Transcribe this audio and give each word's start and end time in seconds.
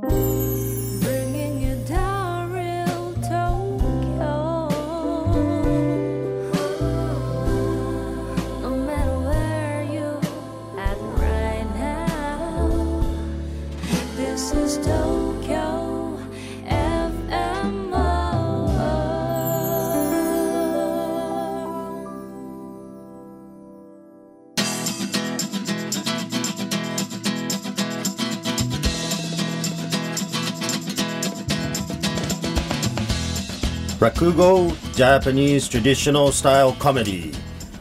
Bringing 0.00 0.41
Rakugo, 34.22 34.94
Japanese 34.94 35.66
traditional 35.68 36.30
style 36.30 36.76
comedy. 36.78 37.32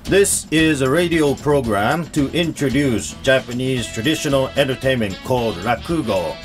This 0.05 0.47
is 0.49 0.81
a 0.81 0.89
radio 0.89 1.35
program 1.35 2.07
to 2.13 2.31
introduce 2.31 3.13
Japanese 3.21 3.85
traditional 3.85 4.47
entertainment 4.57 5.15
called 5.23 5.53
Rakugo. 5.57 6.35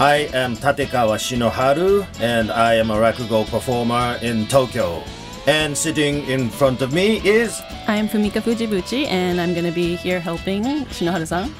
I 0.00 0.30
am 0.32 0.56
Tatekawa 0.56 1.18
Shinoharu 1.20 2.06
and 2.18 2.50
I 2.50 2.76
am 2.76 2.90
a 2.90 2.94
Rakugo 2.94 3.46
performer 3.46 4.18
in 4.22 4.46
Tokyo. 4.46 5.02
And 5.46 5.76
sitting 5.76 6.24
in 6.24 6.48
front 6.48 6.80
of 6.80 6.94
me 6.94 7.18
is 7.18 7.60
I 7.88 7.96
am 7.96 8.08
Fumika 8.08 8.40
Fujibuchi, 8.40 9.06
and 9.06 9.38
I'm 9.38 9.52
going 9.52 9.66
to 9.66 9.72
be 9.72 9.96
here 9.96 10.20
helping 10.20 10.64
Shinoharu-san 10.64 11.54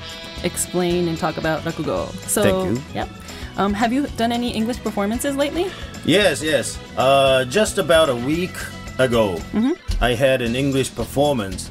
explain 0.45 1.08
and 1.08 1.19
talk 1.19 1.36
about 1.36 1.62
rakugo. 1.64 2.11
So, 2.27 2.42
Thank 2.42 2.78
you. 2.78 2.84
Yep. 2.95 3.08
Um, 3.60 3.74
have 3.74 3.92
you 3.92 4.06
done 4.16 4.32
any 4.32 4.50
English 4.50 4.78
performances 4.82 5.37
lately? 5.37 5.66
Yes, 6.06 6.42
yes. 6.42 6.78
Uh, 6.96 7.44
just 7.44 7.77
about 7.77 8.08
a 8.08 8.16
week 8.16 8.56
ago, 8.98 9.36
Mm-hmm. 9.53 9.72
I 10.03 10.14
had 10.14 10.41
an 10.41 10.56
English 10.56 10.94
performance 10.94 11.70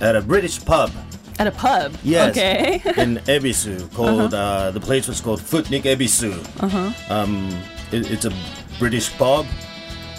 at 0.00 0.16
a 0.16 0.22
British 0.22 0.64
pub 0.64 0.90
At 1.38 1.46
a 1.46 1.50
pub. 1.50 1.92
Yes. 2.02 2.30
Okay. 2.30 2.80
in 2.96 3.18
Ebisu 3.28 3.92
called 3.92 4.32
uh, 4.32 4.70
the 4.70 4.80
place 4.80 5.06
was 5.08 5.20
called 5.20 5.40
Footnik 5.40 5.82
Ebisu. 5.84 6.32
Uh-huh. 6.62 7.14
Um, 7.14 7.50
it, 7.92 8.10
it's 8.10 8.24
a 8.24 8.32
British 8.78 9.12
pub, 9.18 9.44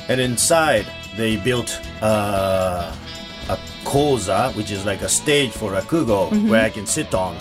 and 0.10 0.22
inside 0.22 0.86
they 1.18 1.38
built 1.38 1.82
uh, 2.04 2.94
a 3.50 3.58
koza, 3.86 4.54
which 4.56 4.70
is 4.70 4.86
like 4.86 5.02
a 5.02 5.10
stage 5.10 5.50
for 5.52 5.72
rakugo 5.72 6.30
where 6.50 6.64
I 6.64 6.70
can 6.70 6.86
sit 6.86 7.16
on, 7.16 7.36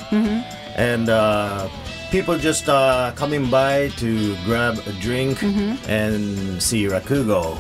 and 0.77 1.11
uh, 1.11 1.69
people 2.11 2.39
just 2.39 2.69
uh, 2.69 3.13
coming 3.17 3.51
by 3.51 3.89
to 3.99 4.37
grab 4.45 4.79
a 4.87 4.93
drink 5.01 5.43
and 5.89 6.63
see 6.63 6.85
rakugo. 6.87 7.59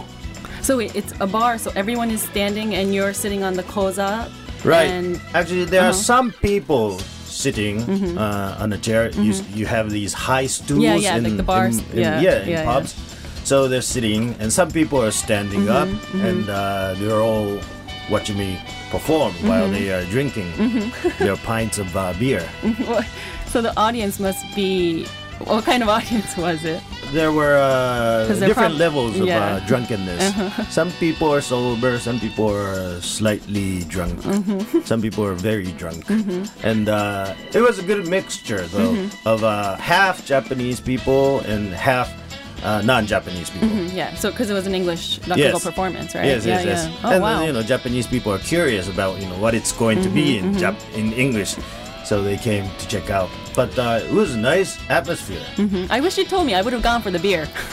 so 0.63 0.77
wait, 0.79 0.95
it's 0.95 1.13
a 1.21 1.27
bar, 1.27 1.59
so 1.59 1.71
everyone 1.77 2.11
is 2.11 2.23
standing 2.23 2.75
and 2.75 2.95
you're 2.95 3.13
sitting 3.15 3.43
on 3.45 3.55
the 3.55 3.63
koza. 3.65 4.31
Right. 4.65 4.89
And 4.91 5.21
Actually, 5.35 5.65
there 5.67 5.83
are 5.83 5.91
Uh-huh. 5.91 6.15
some 6.15 6.33
people 6.43 6.99
sitting 7.27 7.83
uh, 8.19 8.57
on 8.59 8.73
a 8.73 8.79
chair. 8.79 9.11
You, 9.11 9.31
s- 9.33 9.45
you 9.55 9.67
have 9.67 9.91
these 9.91 10.13
high 10.13 10.47
stools 10.47 10.81
Mm-hmm. 10.83 11.03
Yeah, 11.03 11.13
yeah, 11.13 11.17
in, 11.19 11.25
like 11.25 11.37
the 11.37 11.43
bars. 11.43 11.79
in, 11.79 11.85
in- 11.93 11.99
Yeah, 11.99 12.21
yeah, 12.21 12.43
in 12.43 12.49
yeah, 12.49 12.59
yeah. 12.63 12.65
pubs. 12.65 12.95
So 13.45 13.69
they're 13.69 13.83
sitting, 13.95 14.35
and 14.41 14.51
some 14.53 14.71
people 14.73 14.99
are 15.03 15.13
standing 15.13 15.67
Mm-hmm, 15.67 15.95
up, 15.95 16.25
and 16.29 16.49
uh, 16.49 16.95
they're 16.99 17.21
all 17.21 17.61
watching 18.11 18.39
me 18.39 18.59
perform 18.91 19.33
Mm-hmm. 19.35 19.49
while 19.49 19.69
they 19.71 19.93
are 19.93 20.03
drinking 20.11 20.51
their 21.21 21.37
pints 21.37 21.79
of 21.79 21.95
uh, 21.97 22.13
beer. 22.19 22.43
so 23.57 23.63
the 23.63 23.75
audience 23.81 24.21
must 24.21 24.45
be. 24.55 25.07
What 25.45 25.65
kind 25.65 25.83
of 25.83 25.89
audience 25.97 26.37
was 26.37 26.63
it? 26.65 26.83
There 27.13 27.33
were 27.33 27.57
uh, 27.57 28.27
different 28.49 28.75
levels 28.77 29.19
of 29.21 29.27
yeah. 29.27 29.39
Uh-huh. 29.39 29.57
uh, 29.65 29.67
drunkenness. 29.67 30.23
Some 30.79 30.91
people 30.93 31.33
are 31.33 31.41
sober, 31.41 31.99
some 31.99 32.19
people 32.21 32.49
are 32.51 33.01
slightly 33.01 33.85
drunk, 33.85 34.21
Mm-hmm. 34.21 34.81
some 34.85 35.01
people 35.01 35.25
are 35.25 35.35
very 35.35 35.73
drunk. 35.81 36.05
And 36.71 36.89
uh, 36.89 37.35
it 37.55 37.61
was 37.63 37.79
a 37.79 37.83
good 37.83 38.07
mixture, 38.09 38.63
though, 38.77 38.93
Mm-hmm. 38.93 39.29
of 39.29 39.45
uh, 39.45 39.77
half 39.77 40.25
Japanese 40.27 40.81
people 40.81 41.41
and 41.53 41.73
half 41.73 42.09
uh, 42.65 42.81
non 42.85 43.07
Japanese 43.07 43.49
people. 43.51 43.69
Yeah, 44.01 44.15
so 44.17 44.31
because 44.31 44.49
it 44.51 44.55
was 44.55 44.67
an 44.67 44.75
English 44.75 45.21
Yes. 45.37 45.63
performance, 45.65 46.15
right? 46.15 46.25
Yes, 46.33 46.45
yeah, 46.45 46.61
yes, 46.61 46.65
yes. 46.65 46.81
yeah. 46.89 47.09
Oh, 47.09 47.13
and 47.13 47.23
wow. 47.23 47.43
you 47.47 47.53
know, 47.53 47.63
Japanese 47.63 48.07
people 48.09 48.33
are 48.37 48.43
curious 48.55 48.89
about 48.89 49.21
you 49.21 49.29
know 49.29 49.39
what 49.39 49.53
it's 49.55 49.73
going 49.73 50.01
to 50.03 50.09
be 50.09 50.41
Mm-hmm, 50.41 50.57
Jap- 50.63 50.81
in 51.01 51.13
English, 51.13 51.57
so 52.07 52.23
they 52.23 52.37
came 52.37 52.65
to 52.79 52.89
check 52.89 53.11
out. 53.11 53.29
But 53.55 53.77
uh, 53.79 54.01
it 54.03 54.13
was 54.13 54.35
a 54.35 54.39
nice 54.39 54.79
atmosphere 54.89 55.43
Mhm. 55.57 55.87
I 55.91 56.01
wish 56.01 56.17
you 56.19 56.25
told 56.25 56.47
me. 56.47 56.55
I 56.55 56.63
would 56.63 56.73
have 56.73 56.83
gone 56.83 57.03
for 57.03 57.11
the 57.11 57.19
beer. 57.19 57.47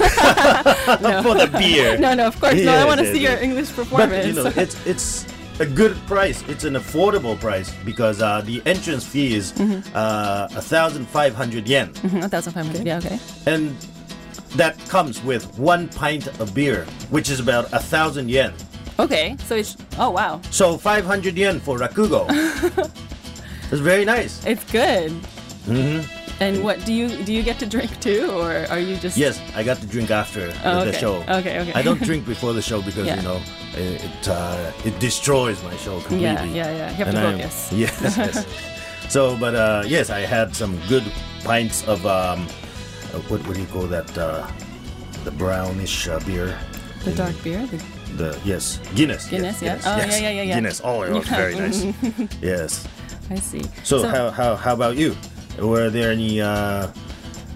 for 1.25 1.35
the 1.35 1.49
beer. 1.57 1.97
no, 1.97 2.13
no, 2.13 2.27
of 2.27 2.39
course. 2.41 2.55
no, 2.61 2.73
I 2.73 2.85
want 2.85 2.99
to 2.99 3.05
yes, 3.05 3.13
see 3.15 3.21
yes. 3.21 3.31
your 3.31 3.39
English 3.41 3.69
performance. 3.73 4.11
But 4.11 4.25
you 4.27 4.33
know, 4.33 4.51
it's 4.63 4.75
it's 4.85 5.25
a 5.59 5.65
good 5.65 5.95
price. 6.07 6.43
It's 6.47 6.63
an 6.63 6.73
affordable 6.75 7.35
price 7.39 7.69
because 7.85 8.21
uh, 8.21 8.41
the 8.41 8.61
entrance 8.65 9.05
fee 9.05 9.35
is 9.35 9.51
Mm-hmm. 9.53 9.79
uh, 9.95 10.47
a 10.59 10.61
thousand 10.61 11.05
five 11.07 11.35
hundred 11.35 11.67
yen, 11.67 11.93
Mhm, 12.01 12.21
1,500. 12.21 12.85
Yeah, 12.85 12.97
okay. 12.97 13.19
and 13.45 13.75
that 14.57 14.73
comes 14.89 15.21
with 15.23 15.45
one 15.59 15.87
pint 15.89 16.27
of 16.39 16.53
beer, 16.53 16.85
which 17.09 17.29
is 17.29 17.39
about 17.39 17.65
a 17.73 17.79
thousand 17.79 18.29
yen. 18.29 18.53
Okay, 18.99 19.35
so 19.47 19.55
it's 19.55 19.75
oh 19.97 20.11
wow, 20.11 20.39
So 20.51 20.77
five 20.77 21.05
hundred 21.05 21.35
yen 21.37 21.59
for 21.59 21.77
rakugo. 21.79 22.25
it's 23.71 23.81
very 23.81 24.05
nice. 24.05 24.43
it's 24.45 24.63
good. 24.71 25.11
hmm 25.65 26.01
And 26.39 26.63
what 26.63 26.83
do 26.85 26.91
you 26.93 27.07
do? 27.23 27.31
You 27.31 27.43
get 27.43 27.59
to 27.59 27.65
drink 27.65 27.91
too, 28.01 28.25
or 28.31 28.65
are 28.69 28.79
you 28.79 28.97
just 28.97 29.15
Yes, 29.17 29.39
I 29.55 29.63
got 29.63 29.77
to 29.81 29.87
drink 29.87 30.09
after 30.11 30.51
Oh, 30.65 30.83
the 30.83 30.91
show. 30.93 31.21
Okay, 31.39 31.59
okay. 31.61 31.73
I 31.75 31.81
don't 31.83 32.01
drink 32.01 32.25
before 32.25 32.53
the 32.53 32.61
show 32.61 32.81
because 32.81 33.05
Yeah. 33.07 33.17
you 33.17 33.23
know 33.29 33.39
it 33.77 34.01
it, 34.03 34.27
uh, 34.27 34.71
it 34.85 34.99
destroys 34.99 35.61
my 35.63 35.75
show 35.77 35.99
completely. 36.01 36.25
Yeah, 36.25 36.43
yeah, 36.59 36.77
yeah. 36.79 36.89
You 36.97 37.05
have 37.05 37.13
to 37.13 37.19
I'm- 37.21 37.37
focus. 37.37 37.69
Yes, 37.83 37.95
yes. 38.17 38.45
so, 39.13 39.37
but 39.37 39.53
uh, 39.55 39.83
yes, 39.87 40.09
I 40.09 40.25
had 40.25 40.55
some 40.55 40.73
good 40.89 41.05
pints 41.45 41.85
of 41.87 41.99
um, 42.05 42.39
uh, 43.13 43.19
what 43.29 43.39
what 43.47 43.53
do 43.55 43.61
you 43.61 43.69
call 43.71 43.87
that? 43.87 44.09
Uh, 44.17 44.43
the 45.23 45.31
brownish 45.31 46.07
uh, 46.09 46.19
beer. 46.25 46.57
The 47.05 47.11
in 47.11 47.15
dark 47.17 47.37
beer? 47.43 47.61
The, 47.71 47.77
The 48.17 48.29
yes, 48.45 48.79
Guinness. 48.95 49.29
Guinness, 49.29 49.61
yes, 49.61 49.61
yeah. 49.61 49.69
Guinness, 49.69 49.85
Oh, 49.87 49.97
yes. 49.97 50.11
yeah, 50.11 50.29
yeah, 50.29 50.35
yeah, 50.35 50.43
yeah. 50.49 50.55
Guinness. 50.55 50.81
Oh, 50.83 51.03
it 51.07 51.11
was 51.13 51.27
very 51.29 51.55
nice. 51.63 51.85
yes. 52.41 52.83
I 53.29 53.35
see. 53.35 53.63
So, 53.83 54.07
how, 54.07 54.29
how 54.29 54.55
how 54.55 54.73
about 54.73 54.95
you? 54.97 55.15
Were 55.59 55.89
there 55.89 56.11
any 56.11 56.41
uh, 56.41 56.87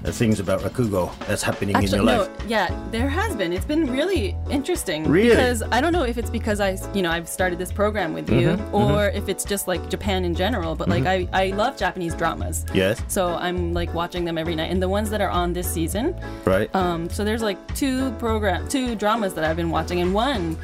things 0.05 0.39
about 0.39 0.61
Rakugo 0.61 1.11
that's 1.25 1.41
happening 1.41 1.75
in 1.75 1.81
your 1.81 2.03
no, 2.03 2.21
life? 2.21 2.29
yeah, 2.47 2.69
there 2.91 3.09
has 3.09 3.35
been. 3.35 3.51
It's 3.51 3.65
been 3.65 3.91
really 3.91 4.35
interesting. 4.49 5.09
Really? 5.09 5.29
Because 5.29 5.63
I 5.71 5.81
don't 5.81 5.91
know 5.91 6.03
if 6.03 6.17
it's 6.17 6.29
because 6.29 6.59
I, 6.59 6.77
you 6.93 7.01
know, 7.01 7.11
I've 7.11 7.27
started 7.27 7.57
this 7.59 7.71
program 7.71 8.13
with 8.13 8.29
you, 8.29 8.49
Mm-hmm, 8.49 8.75
or 8.75 9.09
if 9.09 9.27
it's 9.29 9.43
just 9.43 9.67
like 9.67 9.89
Japan 9.89 10.23
in 10.25 10.35
general. 10.35 10.75
But 10.75 10.89
like, 10.89 11.05
I, 11.05 11.27
I 11.33 11.47
love 11.47 11.75
Japanese 11.75 12.13
dramas. 12.13 12.65
Yes. 12.73 13.01
So 13.07 13.29
I'm 13.35 13.73
like 13.73 13.93
watching 13.93 14.23
them 14.25 14.37
every 14.37 14.55
night, 14.55 14.71
and 14.71 14.81
the 14.81 14.89
ones 14.89 15.09
that 15.09 15.21
are 15.21 15.29
on 15.29 15.53
this 15.53 15.69
season. 15.69 16.15
Right. 16.45 16.73
Um, 16.75 17.09
so 17.09 17.23
there's 17.23 17.41
like 17.41 17.57
two 17.75 18.11
program, 18.13 18.67
two 18.67 18.95
dramas 18.95 19.33
that 19.33 19.43
I've 19.43 19.57
been 19.57 19.71
watching, 19.71 19.99
and 19.99 20.13
one, 20.13 20.57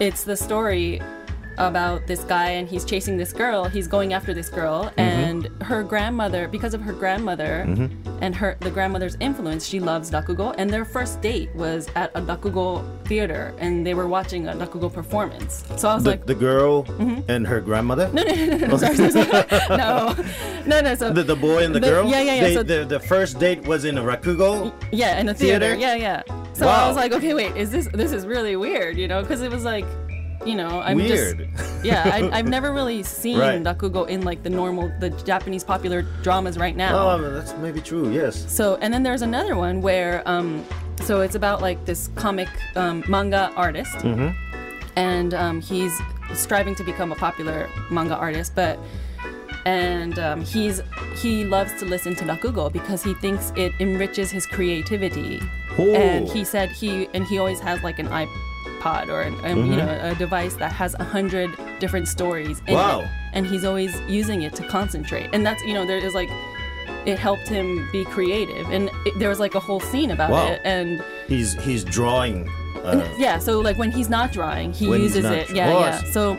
it's 0.00 0.24
the 0.24 0.36
story 0.36 1.02
about 1.58 2.06
this 2.06 2.24
guy 2.24 2.50
and 2.50 2.68
he's 2.68 2.84
chasing 2.84 3.16
this 3.16 3.32
girl. 3.32 3.64
He's 3.64 3.86
going 3.88 4.12
after 4.12 4.34
this 4.34 4.48
girl, 4.48 4.92
and 4.96 5.46
her 5.62 5.82
grandmother, 5.82 6.48
because 6.48 6.74
of 6.74 6.80
her 6.82 6.92
grandmother 6.92 7.66
and 8.20 8.34
her 8.34 8.56
the 8.60 8.70
grandmother's 8.70 9.16
influence, 9.20 9.66
she 9.66 9.80
loves 9.80 10.10
rakugo. 10.10 10.54
And 10.58 10.70
their 10.70 10.84
first 10.84 11.20
date 11.20 11.54
was 11.54 11.88
at 11.94 12.10
a 12.14 12.20
rakugo 12.22 12.84
theater, 13.06 13.54
and 13.58 13.86
they 13.86 13.94
were 13.94 14.08
watching 14.08 14.48
a 14.48 14.52
rakugo 14.54 14.92
performance. 14.92 15.64
So 15.76 15.88
I 15.88 15.94
was 15.94 16.04
the, 16.04 16.10
like, 16.10 16.26
the 16.26 16.34
girl 16.34 16.84
Mm-hmm. 16.84 17.30
and 17.30 17.46
her 17.46 17.60
grandmother? 17.60 18.10
no, 18.12 18.22
no, 18.22 18.34
no, 18.34 18.56
no, 18.56 18.66
no, 18.68 18.76
sorry, 18.76 18.96
sorry, 18.96 19.10
sorry. 19.12 19.44
no, 19.70 20.14
no, 20.66 20.80
no. 20.80 20.94
So 20.94 21.10
The, 21.12 21.22
the 21.22 21.36
boy 21.36 21.64
and 21.64 21.74
the, 21.74 21.80
The- 21.80 21.86
girl? 21.88 22.08
yeah, 22.08 22.20
yeah, 22.22 22.34
yeah, 22.34 22.40
They, 22.42 22.54
so- 22.54 22.62
the, 22.62 22.84
the 22.84 23.00
first 23.00 23.38
date 23.38 23.66
was 23.66 23.84
in 23.84 23.98
a 23.98 24.02
Rakugo? 24.02 24.72
Yeah, 24.92 25.18
in 25.20 25.28
a 25.28 25.34
theater. 25.34 25.76
Theater? 25.76 25.80
Yeah, 25.80 25.94
yeah. 25.94 26.22
So 26.54 26.66
Wow. 26.66 26.84
I 26.84 26.88
was 26.88 26.96
like, 26.96 27.12
okay, 27.12 27.34
wait, 27.34 27.54
is 27.56 27.70
this 27.70 27.86
this 27.92 28.12
is 28.12 28.26
really 28.26 28.56
weird, 28.56 28.96
you 28.96 29.06
know? 29.08 29.20
Because 29.20 29.42
it 29.42 29.50
was 29.50 29.64
like, 29.64 29.84
you 30.44 30.54
know, 30.54 30.80
I'm 30.80 30.96
Weird. 30.96 31.48
just 31.56 31.84
yeah, 31.84 32.02
I, 32.12 32.38
I've 32.38 32.48
never 32.56 32.72
really 32.72 33.02
seen 33.02 33.38
Right. 33.38 33.62
rakugo 33.62 34.06
in 34.08 34.22
like 34.22 34.42
the 34.42 34.50
normal, 34.50 34.92
the 35.00 35.10
Japanese 35.10 35.64
popular 35.64 36.02
dramas 36.22 36.58
right 36.58 36.76
now. 36.76 37.10
Oh, 37.10 37.30
that's 37.30 37.54
maybe 37.56 37.80
true, 37.80 38.10
yes. 38.12 38.44
So 38.52 38.76
and 38.80 38.92
then 38.92 39.02
there's 39.02 39.22
another 39.22 39.56
one 39.56 39.80
where 39.82 40.22
um, 40.26 40.64
so 41.02 41.20
it's 41.20 41.34
about 41.34 41.60
like 41.62 41.84
this 41.84 42.10
comic 42.16 42.48
um, 42.76 43.04
manga 43.08 43.52
artist, 43.56 43.96
Mm-hmm. 43.98 44.36
and 44.96 45.34
um, 45.34 45.60
he's 45.60 46.00
striving 46.34 46.74
to 46.74 46.84
become 46.84 47.12
a 47.12 47.16
popular 47.16 47.68
manga 47.90 48.16
artist, 48.16 48.54
but 48.54 48.78
and 49.64 50.18
um, 50.18 50.40
he's 50.42 50.80
he 51.20 51.44
loves 51.44 51.72
to 51.80 51.84
listen 51.84 52.14
to 52.16 52.24
rakugo 52.24 52.72
because 52.72 53.02
he 53.02 53.14
thinks 53.14 53.52
it 53.56 53.72
enriches 53.80 54.30
his 54.30 54.46
creativity. 54.46 55.40
Oh. 55.78 55.94
And 55.94 56.28
he 56.28 56.44
said 56.44 56.70
he 56.70 57.08
and 57.14 57.24
he 57.26 57.38
always 57.38 57.60
has 57.60 57.82
like 57.82 57.98
an 57.98 58.08
iPod 58.86 59.08
or 59.08 59.22
an, 59.22 59.34
um, 59.34 59.40
Mm-hmm. 59.40 59.70
you 59.72 59.76
know 59.76 59.98
a 60.02 60.14
device 60.14 60.54
that 60.56 60.72
has 60.72 60.94
a 60.98 61.04
hundred 61.04 61.50
different 61.78 62.08
stories. 62.08 62.60
In 62.66 62.74
Wow. 62.74 63.00
It, 63.00 63.08
and 63.32 63.46
he's 63.46 63.64
always 63.64 63.98
using 64.08 64.42
it 64.42 64.54
to 64.56 64.66
concentrate. 64.68 65.28
And 65.32 65.44
that's 65.44 65.62
you 65.64 65.74
know 65.74 65.86
there 65.86 65.98
is 65.98 66.14
like 66.14 66.30
it 67.04 67.18
helped 67.18 67.48
him 67.48 67.88
be 67.92 68.04
creative, 68.04 68.68
and 68.70 68.90
it, 69.04 69.18
there 69.18 69.28
was 69.28 69.38
like 69.40 69.54
a 69.54 69.60
whole 69.60 69.80
scene 69.80 70.10
about 70.10 70.30
Wow. 70.30 70.46
it, 70.52 70.60
and 70.64 71.02
He's 71.28 71.54
he's 71.64 71.84
drawing. 71.84 72.48
Uh, 72.84 73.06
yeah, 73.18 73.38
so 73.38 73.58
like 73.60 73.76
when 73.78 73.90
he's 73.90 74.08
not 74.08 74.30
drawing, 74.32 74.72
he 74.72 74.86
uses 74.86 75.24
it. 75.24 75.50
Yeah, 75.50 75.72
yeah. 75.72 76.02
So 76.12 76.36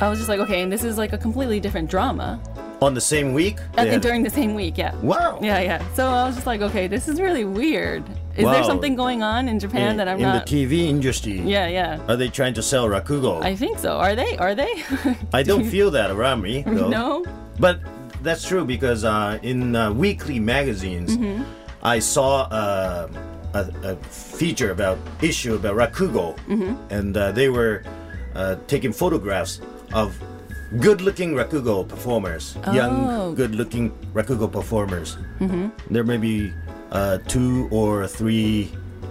I 0.00 0.08
was 0.08 0.18
just 0.18 0.28
like, 0.28 0.40
okay, 0.40 0.62
and 0.62 0.72
this 0.72 0.84
is 0.84 0.96
like 0.96 1.12
a 1.12 1.18
completely 1.18 1.60
different 1.60 1.90
drama. 1.90 2.40
on 2.80 2.94
the 2.94 3.00
same 3.00 3.34
week. 3.34 3.58
Think 3.74 3.90
had- 3.90 4.00
during 4.00 4.22
the 4.22 4.30
same 4.30 4.54
week, 4.54 4.78
yeah. 4.78 4.94
Wow. 5.02 5.38
Yeah, 5.42 5.60
yeah. 5.60 5.84
So 5.94 6.06
I 6.08 6.24
was 6.26 6.34
just 6.34 6.46
like, 6.46 6.62
okay, 6.62 6.86
this 6.88 7.08
is 7.08 7.20
really 7.20 7.44
weird. 7.44 8.02
Is 8.40 8.44
Wow. 8.44 8.52
there 8.56 8.64
something 8.64 8.96
going 8.96 9.22
on 9.22 9.48
in 9.52 9.58
Japan 9.60 9.90
in, 9.92 9.96
that 10.00 10.08
I'm 10.08 10.18
not. 10.20 10.28
in 10.28 10.34
not? 10.40 10.46
the 10.46 10.64
TV 10.66 10.88
industry. 10.88 11.38
yeah, 11.44 11.68
yeah. 11.68 12.00
Are 12.08 12.16
they 12.16 12.28
trying 12.28 12.54
to 12.54 12.62
sell 12.62 12.88
rakugo? 12.88 13.42
I 13.44 13.54
think 13.54 13.78
so. 13.78 13.96
Are 14.00 14.14
they? 14.16 14.36
Are 14.38 14.54
they? 14.56 14.72
I 15.32 15.42
don't 15.44 15.64
feel 15.68 15.90
that 15.92 16.10
around 16.10 16.40
me. 16.48 16.62
Though. 16.66 16.88
no. 16.88 17.24
But 17.58 17.80
that's 18.22 18.44
true 18.48 18.64
because 18.64 19.04
uh, 19.04 19.38
in 19.42 19.76
uh, 19.76 19.92
weekly 19.92 20.38
magazines, 20.40 21.16
Mm-hmm. 21.16 21.44
I 21.82 21.98
saw 22.00 22.44
uh, 22.52 23.08
a, 23.54 23.62
a 23.92 23.96
feature 24.12 24.70
about 24.70 24.98
issue 25.22 25.54
about 25.60 25.76
rakugo, 25.76 26.36
Mm-hmm. 26.48 26.72
and 26.92 27.16
uh, 27.16 27.32
they 27.32 27.48
were 27.48 27.82
uh, 28.36 28.56
taking 28.68 28.92
photographs 28.92 29.60
of 29.92 30.12
good-looking 30.78 31.34
rakugo 31.34 31.82
performers, 31.88 32.56
Oh. 32.66 32.72
young, 32.72 33.34
good-looking 33.34 33.90
rakugo 34.14 34.46
performers. 34.52 35.16
Mm-hmm. 35.40 35.68
There 35.90 36.04
may 36.04 36.16
be 36.18 36.52
uh, 36.92 37.18
two 37.28 37.68
or 37.70 38.06
three 38.06 38.70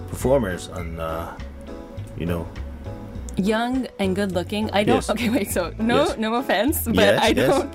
performers 0.09 0.67
on, 0.69 0.99
uh, 0.99 1.37
you 2.17 2.25
know, 2.25 2.47
Young 3.37 3.87
and 3.99 4.15
good 4.15 4.33
looking. 4.33 4.69
I 4.71 4.83
don't. 4.83 4.97
Yes. 4.97 5.09
Okay, 5.15 5.29
wait. 5.29 5.49
So 5.51 5.71
no, 5.79 6.05
Yes. 6.11 6.17
no 6.17 6.35
offense, 6.35 6.83
but 6.83 6.95
Yes, 6.95 7.23
I 7.23 7.31
don't. 7.31 7.71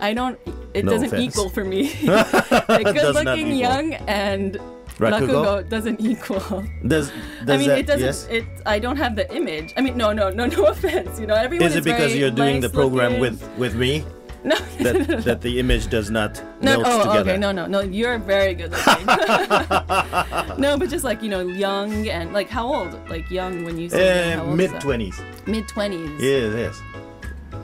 I 0.00 0.14
don't. 0.14 0.38
It 0.72 0.86
No 0.86 0.92
doesn't 0.92 1.08
offense. 1.12 1.22
equal 1.36 1.50
for 1.50 1.64
me. 1.64 1.92
like 2.02 2.88
good 2.96 3.14
looking, 3.14 3.52
young, 3.54 3.92
and 4.08 4.56
Rakugo? 4.96 5.28
rakugo 5.28 5.68
doesn't 5.68 6.00
equal. 6.00 6.40
does, 6.86 7.12
does 7.44 7.48
I 7.48 7.56
mean, 7.58 7.68
that, 7.68 7.78
it 7.80 7.86
doesn't. 7.86 8.06
yes? 8.08 8.26
It. 8.30 8.44
I 8.64 8.78
don't 8.78 8.96
have 8.96 9.14
the 9.16 9.28
image. 9.36 9.74
I 9.76 9.82
mean, 9.82 9.98
no, 9.98 10.12
no, 10.14 10.30
no, 10.30 10.46
no 10.46 10.64
offense. 10.72 11.20
You 11.20 11.26
know, 11.26 11.34
everyone 11.34 11.66
Is 11.66 11.72
is, 11.76 11.78
it 11.78 11.84
because 11.84 12.12
very 12.12 12.20
you're 12.20 12.30
doing 12.30 12.60
the 12.62 12.70
program 12.70 13.20
looking. 13.20 13.20
with 13.20 13.58
with 13.58 13.74
me 13.76 14.04
No. 14.50 14.56
that 14.56 15.22
that 15.24 15.40
the 15.40 15.58
image 15.60 15.86
does 15.88 16.10
not 16.10 16.42
No, 16.60 16.78
melt 16.78 16.84
oh, 16.86 16.98
together? 17.04 17.30
okay, 17.30 17.38
no, 17.38 17.52
no, 17.52 17.66
no. 17.66 17.80
You're 17.80 18.18
very 18.18 18.54
good 18.54 18.72
looking. 18.72 19.06
no, 20.58 20.76
but 20.78 20.88
just 20.90 21.04
like 21.04 21.22
you 21.22 21.28
know, 21.28 21.40
young 21.46 22.08
and 22.08 22.32
like 22.32 22.48
how 22.48 22.66
old? 22.66 22.92
Like 23.08 23.30
young 23.30 23.64
when 23.64 23.78
you 23.78 23.88
say 23.88 24.34
Uh, 24.34 24.44
mid 24.44 24.70
twenties. 24.80 25.20
mid 25.46 25.68
twenties. 25.68 26.10
Yes, 26.20 26.52
yes. 26.56 26.82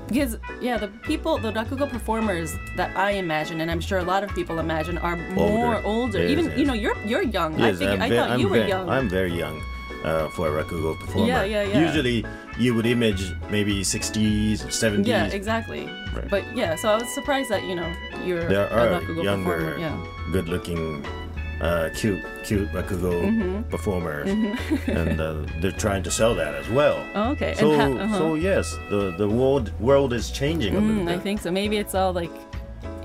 Because 0.06 0.38
yeah, 0.60 0.78
the 0.78 0.88
people, 1.10 1.36
the 1.38 1.52
rakugo 1.52 1.88
performers 1.90 2.54
that 2.76 2.96
I 2.96 3.10
imagine, 3.24 3.60
and 3.60 3.70
I'm 3.70 3.80
sure 3.80 3.98
a 3.98 4.04
lot 4.14 4.22
of 4.24 4.30
people 4.34 4.58
imagine, 4.58 4.96
are 4.98 5.16
more 5.34 5.82
older. 5.84 6.20
Yes, 6.20 6.30
Even 6.30 6.44
yes. 6.46 6.58
you 6.58 6.64
know, 6.64 6.74
you're 6.84 6.96
you're 7.04 7.22
young. 7.38 7.60
I 7.60 7.70
Yes, 7.70 7.80
I'm 7.82 8.00
I 8.02 8.08
thought 8.08 8.30
I'm 8.30 8.40
you 8.40 8.48
were 8.48 8.64
young. 8.66 8.88
I'm 8.88 9.08
very 9.08 9.32
young 9.34 9.60
uh, 10.04 10.28
for 10.30 10.44
a 10.48 10.52
rakugo 10.64 10.98
performer. 11.00 11.26
Yeah, 11.28 11.42
yeah, 11.44 11.62
yeah. 11.64 11.80
Usually, 11.86 12.24
you 12.58 12.74
would 12.74 12.86
image 12.86 13.32
maybe 13.50 13.82
60s, 13.82 14.64
or 14.64 14.68
70s. 14.68 15.06
yeah, 15.06 15.26
exactly. 15.26 15.86
Right. 16.14 16.28
But 16.30 16.42
yeah, 16.56 16.74
so 16.76 16.88
I 16.90 16.96
was 16.96 17.08
surprised 17.14 17.50
that 17.50 17.62
you 17.64 17.74
know 17.76 17.90
you're 18.24 18.44
There 18.48 18.66
a 18.66 18.76
are 18.76 19.00
rakugo 19.00 19.22
younger, 19.24 19.54
performer. 19.56 19.78
Yeah. 19.78 20.06
good-looking, 20.32 21.04
uh, 21.60 21.90
cute, 21.94 22.22
cute 22.44 22.68
rakugo 22.72 23.12
Mm-hmm. 23.22 23.62
performers, 23.70 24.28
and 24.88 25.20
uh, 25.20 25.34
they're 25.60 25.72
trying 25.86 26.02
to 26.02 26.10
sell 26.10 26.34
that 26.34 26.54
as 26.54 26.68
well. 26.70 26.98
Oh, 27.14 27.30
okay. 27.32 27.54
So, 27.54 27.76
ha- 27.76 27.84
uh-huh. 28.04 28.18
so 28.18 28.34
yes, 28.34 28.76
the 28.90 29.12
the 29.16 29.28
world 29.28 29.70
world 29.80 30.12
is 30.12 30.30
changing 30.30 30.74
a 30.76 30.80
little 30.80 31.04
Mm, 31.04 31.08
I 31.16 31.18
think 31.18 31.40
so. 31.40 31.50
Maybe 31.50 31.76
it's 31.78 31.94
all 31.94 32.12
like, 32.12 32.34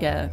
yeah, 0.00 0.28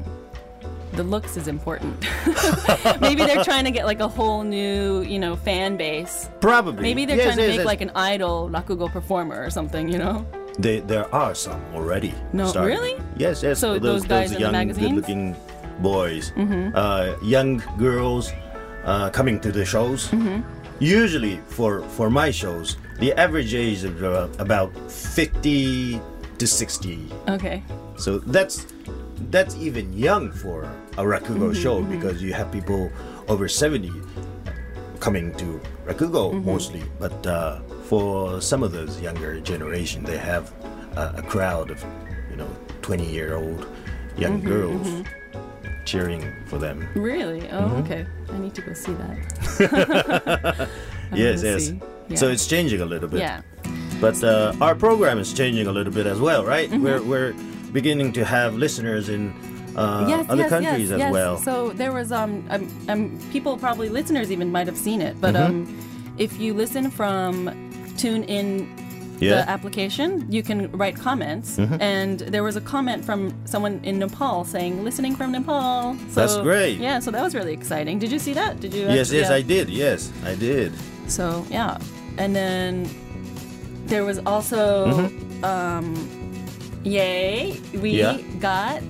the 0.93 1.03
looks 1.03 1.37
is 1.37 1.47
important. 1.47 2.05
Maybe 3.01 3.23
they're 3.23 3.43
trying 3.43 3.65
to 3.65 3.71
get 3.71 3.85
like 3.85 3.99
a 3.99 4.07
whole 4.07 4.43
new, 4.43 5.01
you 5.01 5.19
know, 5.19 5.35
fan 5.35 5.77
base. 5.77 6.29
Probably. 6.39 6.81
Maybe 6.81 7.05
they're 7.05 7.17
Yes, 7.17 7.25
trying 7.35 7.37
to 7.37 7.47
make 7.47 7.57
yes. 7.57 7.65
like 7.65 7.81
an 7.81 7.91
idol 7.95 8.49
rakugo 8.49 8.91
performer 8.91 9.41
or 9.43 9.49
something, 9.49 9.87
you 9.89 9.97
know? 9.97 10.25
They, 10.59 10.79
there 10.81 11.13
are 11.13 11.33
some 11.33 11.61
already. 11.73 12.13
No, 12.33 12.47
starting. 12.47 12.75
really? 12.77 12.95
Yes, 13.17 13.41
yes. 13.43 13.59
So 13.59 13.79
those 13.79 14.05
guys 14.05 14.29
in 14.31 14.35
the 14.35 14.39
young, 14.41 14.51
magazines? 14.51 14.87
Mm-hmm. 14.87 14.95
good-looking 14.95 15.35
boys, 15.79 16.31
uh, 16.75 17.15
young 17.23 17.57
girls 17.77 18.31
uh, 18.83 19.09
coming 19.09 19.39
to 19.39 19.51
the 19.51 19.63
shows. 19.65 20.07
Mm-hmm. 20.09 20.41
Usually, 20.79 21.37
for 21.47 21.83
for 21.93 22.09
my 22.09 22.31
shows, 22.31 22.77
the 22.99 23.13
average 23.13 23.53
age 23.53 23.83
is 23.83 24.01
about 24.39 24.73
fifty 24.91 26.01
to 26.39 26.47
sixty. 26.47 27.05
Okay. 27.29 27.61
So 27.97 28.17
that's 28.17 28.65
that's 29.29 29.55
even 29.57 29.93
young 29.93 30.31
for 30.31 30.65
a 30.97 31.03
rakugo 31.03 31.51
Mm-hmm, 31.51 31.61
show 31.61 31.81
because 31.83 32.21
you 32.21 32.33
have 32.33 32.51
people 32.51 32.91
over 33.27 33.47
seventy 33.47 33.91
coming 34.99 35.33
to 35.35 35.59
rakugo 35.85 36.31
Mm-hmm. 36.33 36.45
mostly. 36.45 36.83
But 36.99 37.25
uh, 37.25 37.59
for 37.89 38.41
some 38.41 38.63
of 38.63 38.71
those 38.71 38.99
younger 39.01 39.39
generation, 39.39 40.03
they 40.03 40.17
have 40.17 40.51
a, 40.95 41.15
a 41.17 41.21
crowd 41.23 41.71
of 41.71 41.83
you 42.29 42.35
know 42.37 42.49
twenty 42.81 43.09
year 43.09 43.35
old 43.35 43.65
young 44.17 44.41
Mm-hmm, 44.41 44.47
girls 44.49 45.03
cheering 45.85 46.23
for 46.45 46.57
them. 46.59 46.87
Really? 46.95 47.49
Oh, 47.49 47.61
Mm-hmm. 47.61 47.81
okay. 47.83 48.05
I 48.31 48.37
need 48.37 48.53
to 48.55 48.61
go 48.61 48.73
see 48.73 48.93
that. 48.93 50.69
Yes, 51.13 51.43
yes. 51.43 51.67
see. 51.67 52.15
So 52.15 52.29
it's 52.29 52.47
changing 52.47 52.79
a 52.81 52.85
little 52.85 53.09
bit. 53.09 53.19
Yeah. 53.19 53.41
But 53.99 54.23
uh, 54.23 54.53
our 54.61 54.75
program 54.75 55.19
is 55.19 55.33
changing 55.33 55.67
a 55.67 55.71
little 55.71 55.91
bit 55.91 56.05
as 56.07 56.19
well, 56.21 56.45
right? 56.45 56.69
Mm-hmm. 56.69 56.83
We're 56.83 57.01
we're 57.03 57.33
beginning 57.73 58.13
to 58.13 58.23
have 58.23 58.55
listeners 58.55 59.09
in 59.09 59.33
uh, 59.75 60.05
yes, 60.07 60.25
other 60.29 60.41
yes, 60.43 60.49
countries 60.49 60.89
yes, 60.89 60.91
as 60.91 60.99
yes. 60.99 61.11
well. 61.11 61.37
So 61.37 61.69
there 61.69 61.91
was 61.91 62.11
um, 62.11 62.43
um, 62.49 62.67
um 62.89 63.19
people 63.31 63.57
probably 63.57 63.89
listeners 63.89 64.31
even 64.31 64.51
might 64.51 64.67
have 64.67 64.77
seen 64.77 65.01
it, 65.01 65.19
but 65.21 65.33
Mm-hmm. 65.35 65.45
um, 65.69 66.13
if 66.17 66.39
you 66.39 66.53
listen 66.53 66.91
from 66.91 67.49
tune 67.97 68.23
in 68.25 68.67
Yeah. 69.21 69.45
the 69.45 69.49
application, 69.49 70.25
you 70.35 70.41
can 70.43 70.59
write 70.73 70.95
comments. 70.97 71.57
Mm-hmm. 71.57 71.77
And 71.81 72.19
there 72.33 72.43
was 72.43 72.55
a 72.57 72.61
comment 72.61 73.05
from 73.05 73.31
someone 73.45 73.79
in 73.83 73.99
Nepal 73.99 74.43
saying, 74.45 74.83
"Listening 74.83 75.15
from 75.15 75.31
Nepal." 75.31 75.95
So, 76.09 76.15
That's 76.21 76.37
great. 76.41 76.79
Yeah, 76.79 76.99
so 76.99 77.11
that 77.11 77.21
was 77.23 77.33
really 77.35 77.53
exciting. 77.53 77.99
Did 77.99 78.11
you 78.11 78.19
see 78.19 78.33
that? 78.33 78.59
Did 78.59 78.73
you? 78.73 78.85
Yes, 78.89 79.11
yes, 79.11 79.29
yeah. 79.29 79.35
I 79.39 79.41
did. 79.43 79.69
Yes, 79.69 80.11
I 80.25 80.33
did. 80.35 80.73
So 81.07 81.45
yeah, 81.49 81.77
and 82.17 82.35
then 82.35 82.89
there 83.91 84.03
was 84.05 84.19
also, 84.25 84.87
Mm-hmm. 84.87 85.43
um, 85.45 85.85
yay, 86.83 87.59
we 87.81 87.91
Yeah. 87.91 88.17
got 88.39 88.81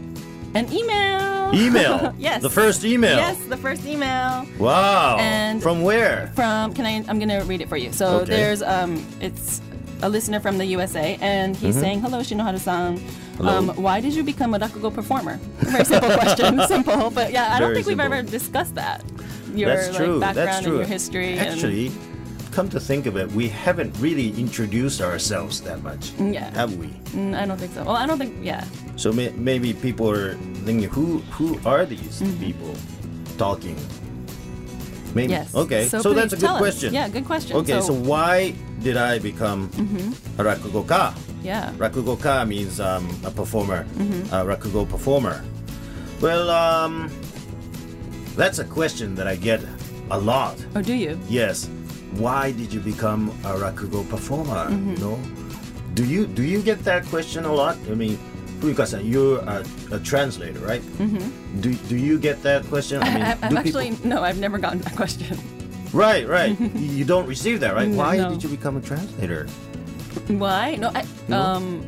an 0.53 0.71
email. 0.71 1.51
Email. 1.53 2.13
yes. 2.19 2.41
The 2.41 2.49
first 2.49 2.83
email. 2.85 3.17
Yes, 3.17 3.37
the 3.45 3.57
first 3.57 3.85
email 3.85 4.45
Wow. 4.59 5.17
And- 5.19 5.61
from 5.61 5.81
where? 5.83 6.31
from. 6.35 6.73
Can 6.73 6.85
I? 6.85 7.03
I'm 7.07 7.19
gonna 7.19 7.43
read 7.45 7.61
it 7.61 7.69
for 7.69 7.77
you. 7.77 7.91
So 7.91 8.21
Okay. 8.21 8.31
there's 8.31 8.61
um, 8.61 9.05
it's 9.19 9.61
a 10.01 10.09
listener 10.09 10.39
from 10.39 10.57
the 10.57 10.65
USA, 10.65 11.17
and 11.21 11.55
he's 11.55 11.75
saying, 11.79 12.01
"Hello, 12.01 12.19
Shinoharu-san. 12.21 12.97
Mm-hmm. 12.97 13.37
Hello. 13.37 13.57
Um, 13.57 13.69
why 13.75 13.99
did 14.01 14.13
you 14.13 14.23
become 14.23 14.53
a 14.53 14.59
rakugo 14.59 14.93
performer?" 14.93 15.37
Very 15.59 15.85
simple 15.85 16.09
question, 16.17 16.59
simple, 16.67 17.09
but 17.11 17.31
yeah, 17.31 17.53
I 17.53 17.59
don't 17.59 17.69
Very 17.69 17.83
think 17.83 17.87
we've 17.87 17.99
ever 17.99 18.21
discussed 18.23 18.75
that. 18.75 19.03
Your 19.53 19.69
That's 19.75 19.95
true. 19.95 20.17
like 20.17 20.35
background 20.35 20.47
That's 20.47 20.61
true. 20.63 20.71
and 20.71 20.77
your 20.79 20.87
history. 20.87 21.37
and- 21.37 21.49
Actually, 21.49 21.91
come 22.51 22.69
to 22.69 22.79
think 22.79 23.05
of 23.05 23.15
it, 23.17 23.29
we 23.33 23.47
haven't 23.49 23.93
really 23.99 24.29
introduced 24.39 25.01
ourselves 25.01 25.59
that 25.61 25.83
much, 25.83 26.11
Yeah. 26.19 26.49
have 26.55 26.75
we? 26.77 26.87
Mm, 27.13 27.35
I 27.37 27.45
don't 27.45 27.57
think 27.59 27.73
so. 27.73 27.83
Well, 27.83 27.95
I 27.95 28.05
don't 28.07 28.17
think. 28.17 28.33
Yeah. 28.41 28.63
So 28.95 29.11
may- 29.11 29.33
maybe 29.37 29.73
people 29.73 30.09
are 30.09 30.35
thinking, 30.65 30.89
who 30.89 31.19
who 31.37 31.59
are 31.65 31.85
these 31.85 32.21
people 32.39 32.73
talking? 33.37 33.75
Maybe. 35.13 35.33
Mm-hmm. 35.33 35.43
Yes. 35.43 35.55
Okay. 35.55 35.87
So, 35.89 36.01
please 36.01 36.15
that's 36.15 36.33
a 36.33 36.35
good 36.37 36.45
tell 36.45 36.55
us. 36.55 36.61
question. 36.61 36.93
Yeah, 36.93 37.09
good 37.09 37.25
question. 37.25 37.57
Okay. 37.57 37.81
So, 37.81 37.91
why 37.93 38.55
did 38.81 38.95
I 38.97 39.19
become 39.19 39.69
Mm-hmm. 39.75 40.39
a 40.39 40.43
rakugoka? 40.43 41.13
yeah. 41.43 41.73
Rakugoka 41.77 42.47
means 42.47 42.79
um, 42.79 43.09
a 43.25 43.31
performer, 43.31 43.83
Mm-hmm. 43.97 44.33
a 44.33 44.45
rakugo 44.45 44.87
performer. 44.87 45.43
Well, 46.21 46.49
um, 46.49 47.09
that's 48.37 48.59
a 48.59 48.65
question 48.65 49.15
that 49.15 49.27
I 49.27 49.35
get 49.35 49.59
a 50.11 50.17
lot. 50.19 50.55
Or 50.75 50.81
do 50.81 50.93
you? 50.93 51.19
Yes. 51.27 51.67
Why 52.15 52.51
did 52.51 52.71
you 52.71 52.79
become 52.79 53.29
a 53.43 53.55
rakugo 53.59 54.07
performer? 54.09 54.69
Mm-hmm. 54.69 54.91
You 54.95 54.97
know, 55.03 55.19
do 55.93 56.05
you 56.05 56.25
do 56.27 56.43
you 56.43 56.61
get 56.61 56.83
that 56.87 57.03
question 57.11 57.43
a 57.43 57.51
lot? 57.51 57.75
I 57.91 57.95
mean, 57.95 58.17
because 58.69 58.93
you're 59.01 59.39
a, 59.39 59.63
a 59.91 59.99
translator, 59.99 60.59
right? 60.59 60.81
Mm-hmm. 60.97 61.61
Do 61.61 61.73
do 61.73 61.97
you 61.97 62.19
get 62.19 62.41
that 62.43 62.65
question? 62.67 63.01
I 63.01 63.13
mean, 63.13 63.23
I, 63.29 63.31
I've 63.41 63.57
actually 63.57 63.91
people- 63.91 64.07
no, 64.09 64.23
I've 64.23 64.39
never 64.39 64.57
gotten 64.57 64.79
that 64.81 64.95
question. 64.95 65.37
right, 65.93 66.27
right. 66.27 66.59
you 66.75 67.05
don't 67.05 67.27
receive 67.27 67.59
that, 67.61 67.73
right? 67.75 67.89
Why 67.89 68.17
No. 68.17 68.29
did 68.31 68.43
you 68.43 68.49
become 68.49 68.77
a 68.77 68.81
translator? 68.81 69.47
Why? 70.27 70.75
No, 70.75 70.91
I, 70.93 71.05
No? 71.27 71.39
um, 71.41 71.81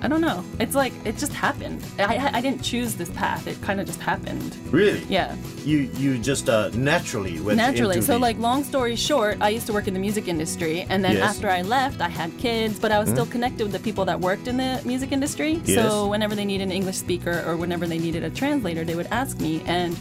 I 0.00 0.06
don't 0.06 0.20
know. 0.20 0.44
It's 0.60 0.76
like 0.76 0.92
it 1.04 1.18
just 1.18 1.32
happened. 1.32 1.84
I 1.98 2.30
I, 2.32 2.40
didn't 2.40 2.62
choose 2.62 2.94
this 2.94 3.10
path. 3.10 3.46
It 3.48 3.60
kind 3.62 3.80
of 3.80 3.86
just 3.86 4.00
happened. 4.00 4.56
Really? 4.70 5.02
Yeah. 5.08 5.34
You 5.64 5.90
you 5.96 6.18
just 6.18 6.48
uh, 6.48 6.70
naturally 6.74 7.40
went 7.40 7.56
Naturally. 7.56 8.00
So, 8.00 8.12
the- 8.12 8.18
like, 8.20 8.38
long 8.38 8.62
story 8.62 8.94
short, 8.94 9.38
I 9.40 9.48
used 9.48 9.66
to 9.66 9.72
work 9.72 9.88
in 9.88 9.94
the 9.94 10.00
music 10.00 10.28
industry, 10.28 10.86
and 10.88 11.04
then 11.04 11.14
Yes. 11.16 11.24
After 11.36 11.50
I 11.50 11.62
left, 11.62 12.00
I 12.00 12.08
had 12.08 12.30
kids, 12.38 12.78
but 12.78 12.92
I 12.92 12.98
was 13.00 13.08
still 13.10 13.26
connected 13.26 13.64
with 13.64 13.72
the 13.72 13.80
people 13.88 14.04
that 14.04 14.20
worked 14.20 14.46
in 14.46 14.56
the 14.56 14.80
music 14.84 15.10
industry. 15.10 15.60
Yes. 15.64 15.74
So, 15.82 16.06
whenever 16.06 16.34
they 16.36 16.44
needed 16.44 16.64
an 16.68 16.72
English 16.72 16.96
speaker 16.96 17.42
or 17.46 17.56
whenever 17.56 17.84
they 17.86 17.98
needed 17.98 18.22
a 18.22 18.30
translator, 18.30 18.84
they 18.84 18.94
would 18.94 19.08
ask 19.10 19.40
me, 19.40 19.62
and 19.66 19.98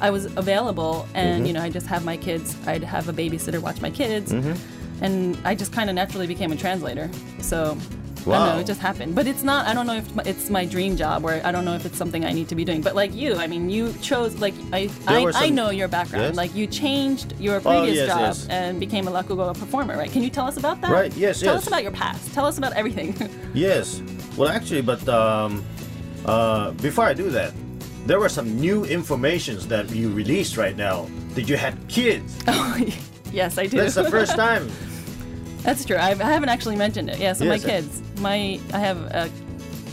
I 0.00 0.08
was 0.10 0.24
available. 0.36 1.06
And 1.14 1.24
Mm-hmm. 1.40 1.46
you 1.46 1.52
know, 1.52 1.62
I 1.62 1.68
just 1.68 1.86
have 1.86 2.02
my 2.04 2.16
kids. 2.16 2.56
I'd 2.66 2.82
have 2.84 3.08
a 3.10 3.12
babysitter 3.12 3.60
watch 3.60 3.80
my 3.82 3.90
kids, 3.90 4.32
Mm-hmm. 4.32 5.04
and 5.04 5.36
I 5.44 5.54
just 5.54 5.72
kind 5.72 5.90
of 5.90 5.94
naturally 5.96 6.26
became 6.26 6.50
a 6.50 6.56
translator. 6.56 7.10
So. 7.42 7.76
I 8.32 8.38
don't 8.38 8.54
know, 8.56 8.60
it 8.60 8.66
just 8.66 8.80
happened. 8.80 9.14
But 9.14 9.26
it's 9.26 9.42
not, 9.42 9.66
I 9.66 9.74
don't 9.74 9.86
know 9.86 9.96
if 9.96 10.26
it's 10.26 10.50
my 10.50 10.64
dream 10.64 10.96
job 10.96 11.24
or 11.24 11.40
I 11.44 11.52
don't 11.52 11.64
know 11.64 11.74
if 11.74 11.84
it's 11.84 11.98
something 11.98 12.24
I 12.24 12.32
need 12.32 12.48
to 12.48 12.54
be 12.54 12.64
doing. 12.64 12.80
But 12.80 12.94
like 12.94 13.14
you, 13.14 13.34
I 13.36 13.46
mean, 13.46 13.68
you 13.70 13.92
chose, 14.02 14.34
like, 14.36 14.54
I, 14.72 14.88
I, 15.06 15.22
were 15.22 15.32
I 15.34 15.50
know 15.50 15.70
your 15.70 15.88
background. 15.88 16.24
Yes. 16.26 16.36
Like, 16.36 16.54
you 16.54 16.66
changed 16.66 17.34
your 17.38 17.56
Oh, 17.56 17.60
previous 17.60 17.96
yes, 17.96 18.08
job 18.08 18.20
yes. 18.20 18.46
and 18.48 18.80
became 18.80 19.08
a 19.08 19.10
Rakugo 19.10 19.56
performer, 19.58 19.96
right? 19.96 20.10
Can 20.10 20.22
you 20.22 20.30
tell 20.30 20.46
us 20.46 20.56
about 20.56 20.80
that? 20.80 20.90
Right, 20.90 21.14
yes, 21.16 21.40
Tell 21.40 21.56
us 21.56 21.66
about 21.66 21.82
your 21.82 21.92
past. 21.92 22.32
Tell 22.32 22.46
us 22.46 22.58
about 22.58 22.72
everything. 22.74 23.14
Yes. 23.54 24.02
Well, 24.36 24.48
actually, 24.48 24.82
but 24.82 25.06
um, 25.08 25.64
uh, 26.26 26.72
before 26.72 27.04
I 27.04 27.14
do 27.14 27.30
that, 27.30 27.52
there 28.06 28.18
were 28.18 28.28
some 28.28 28.58
new 28.58 28.84
informations 28.84 29.66
that 29.68 29.88
you 29.90 30.10
released 30.12 30.56
right 30.56 30.76
now 30.76 31.08
that 31.34 31.48
you 31.48 31.56
had 31.56 31.76
kids. 31.88 32.36
Oh, 32.48 32.76
yes, 33.32 33.58
I 33.58 33.66
do. 33.66 33.78
That's 33.78 33.94
the 33.94 34.10
first 34.10 34.34
time. 34.46 34.68
That's 35.64 35.84
true. 35.84 35.96
I've, 35.96 36.20
I 36.20 36.30
haven't 36.30 36.50
actually 36.50 36.76
mentioned 36.76 37.08
it. 37.10 37.18
Yeah, 37.18 37.32
so 37.32 37.44
my 37.44 37.54
Yes, 37.54 37.64
uh, 37.64 37.68
kids. 37.68 38.02
My 38.20 38.60
I 38.72 38.78
have 38.78 38.98
a 39.10 39.30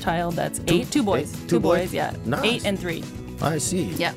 child 0.01 0.35
that's 0.35 0.59
eight, 0.67 0.91
two 0.91 1.01
boys. 1.03 1.33
eight, 1.33 1.39
two 1.41 1.47
two 1.47 1.59
boys? 1.59 1.79
boys, 1.87 1.93
yeah. 1.93 2.13
Nice. 2.25 2.43
Eight 2.45 2.65
and 2.65 2.77
three. 2.79 3.03
I 3.41 3.57
see. 3.57 3.83
Yeah. 3.97 4.13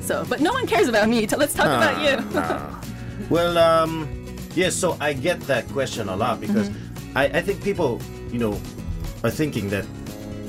So, 0.00 0.24
but 0.28 0.40
no 0.40 0.52
one 0.52 0.66
cares 0.66 0.88
about 0.88 1.08
me. 1.08 1.26
T- 1.26 1.36
Let's 1.36 1.54
talk 1.54 1.66
about 1.66 1.96
you. 2.04 3.26
Well, 3.28 3.58
um, 3.58 4.08
yes, 4.54 4.74
so 4.74 4.96
I 5.00 5.12
get 5.12 5.40
that 5.42 5.68
question 5.68 6.08
a 6.08 6.16
lot 6.16 6.40
because 6.40 6.68
Mm-hmm. 6.68 7.18
I, 7.18 7.24
I 7.24 7.40
think 7.42 7.62
people, 7.64 8.00
you 8.30 8.38
know, 8.38 8.52
are 9.24 9.30
thinking 9.30 9.68
that 9.70 9.84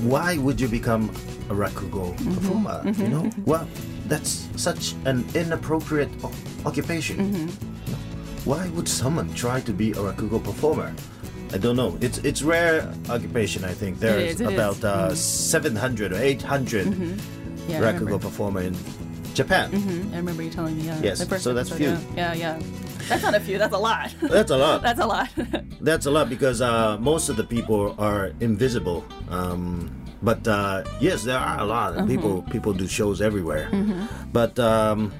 why 0.00 0.38
would 0.38 0.60
you 0.60 0.68
become 0.68 1.10
a 1.50 1.54
rakugo 1.54 2.14
Mm-hmm. 2.16 2.34
performer? 2.34 2.82
You 2.98 3.08
know, 3.08 3.30
well, 3.46 3.66
that's 4.06 4.48
such 4.56 4.94
an 5.06 5.24
inappropriate 5.34 6.10
o- 6.24 6.32
occupation. 6.64 7.48
Mm-hmm. 8.42 8.50
Why 8.50 8.68
would 8.70 8.88
someone 8.88 9.32
try 9.34 9.60
to 9.60 9.72
be 9.72 9.92
a 9.92 9.96
rakugo 9.96 10.42
performer? 10.42 10.94
I 11.52 11.58
don't 11.58 11.76
know. 11.76 11.98
It's 12.00 12.18
it's 12.18 12.42
rare 12.42 12.92
occupation. 13.08 13.64
I 13.64 13.74
think 13.74 13.98
there's 14.00 14.22
it 14.22 14.40
is. 14.40 14.40
Mm-hmm. 14.40 14.54
about 14.54 14.82
uh, 14.84 15.14
700 15.14 16.12
or 16.12 16.16
800 16.16 16.86
yeah, 17.68 17.80
rakugo 17.80 18.20
performer 18.20 18.62
in 18.62 18.76
Japan. 19.34 19.70
I 20.12 20.16
remember 20.16 20.42
you 20.42 20.50
telling 20.50 20.76
me. 20.76 20.84
Yeah. 20.84 21.00
Yes, 21.02 21.18
the 21.20 21.26
first 21.26 21.44
so 21.44 21.54
that's 21.54 21.70
episode, 21.70 21.98
few. 21.98 22.16
Yeah, 22.16 22.32
yeah. 22.34 22.58
yeah. 22.58 22.66
That's 23.08 23.22
not 23.22 23.34
a 23.34 23.40
few. 23.40 23.58
That's 23.58 23.74
a 23.74 23.78
lot. 23.78 24.14
That's 24.22 24.50
a 24.50 24.56
lot. 24.56 24.82
that's 24.82 25.00
a 25.00 25.06
lot. 25.06 25.28
That's 25.80 26.06
a 26.06 26.10
lot 26.10 26.30
because 26.30 26.60
uh, 26.62 26.96
most 26.98 27.28
of 27.28 27.36
the 27.36 27.42
people 27.44 27.96
are 27.98 28.32
invisible. 28.40 29.04
Um, 29.28 29.90
but 30.22 30.46
uh, 30.46 30.84
yes, 31.00 31.24
there 31.24 31.36
are 31.36 31.58
a 31.58 31.64
lot. 31.64 31.98
of 31.98 32.06
People 32.06 32.42
people 32.42 32.72
do 32.72 32.86
shows 32.86 33.20
everywhere. 33.20 33.68
But 34.32 34.56
um, 34.58 35.12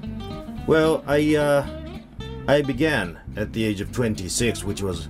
well, 0.65 1.03
I 1.05 1.35
uh, 1.35 1.67
I 2.47 2.61
began 2.61 3.19
at 3.37 3.53
the 3.53 3.63
age 3.63 3.79
of 3.81 3.91
26, 3.91 4.63
which 4.63 4.81
was 4.81 5.07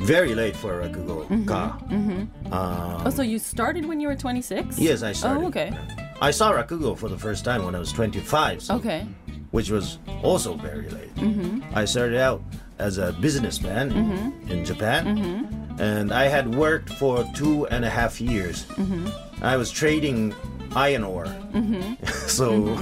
very 0.00 0.34
late 0.34 0.54
for 0.54 0.80
a 0.80 0.88
rakugo 0.88 1.26
mm-hmm, 1.26 1.48
mm-hmm. 1.48 2.24
ka. 2.50 3.02
oh, 3.02 3.06
um, 3.06 3.10
so 3.10 3.22
you 3.22 3.38
started 3.38 3.86
when 3.86 4.00
you 4.00 4.08
were 4.08 4.14
26? 4.14 4.78
Yes, 4.78 5.02
I 5.02 5.10
oh, 5.10 5.12
started. 5.12 5.44
Oh, 5.44 5.48
okay. 5.48 5.72
I 6.20 6.30
saw 6.30 6.52
rakugo 6.52 6.96
for 6.96 7.08
the 7.08 7.18
first 7.18 7.44
time 7.44 7.64
when 7.64 7.74
I 7.74 7.78
was 7.78 7.92
25. 7.92 8.62
So, 8.62 8.74
Okay. 8.76 9.06
which 9.50 9.70
was 9.70 9.98
also 10.22 10.54
very 10.54 10.88
late. 10.90 11.14
Mm-hmm. 11.16 11.62
I 11.74 11.84
started 11.84 12.18
out 12.20 12.42
as 12.78 12.98
a 12.98 13.12
businessman 13.14 13.90
in, 13.92 14.48
in 14.48 14.64
Japan, 14.64 15.06
Mm-hmm. 15.16 15.80
and 15.80 16.12
I 16.12 16.24
had 16.28 16.54
worked 16.54 16.90
for 16.90 17.24
two 17.34 17.66
and 17.68 17.84
a 17.84 17.90
half 17.90 18.20
years. 18.20 18.64
Mm-hmm. 18.76 19.08
I 19.42 19.56
was 19.56 19.70
trading 19.70 20.34
iron 20.76 21.02
ore, 21.02 21.26
so 22.26 22.76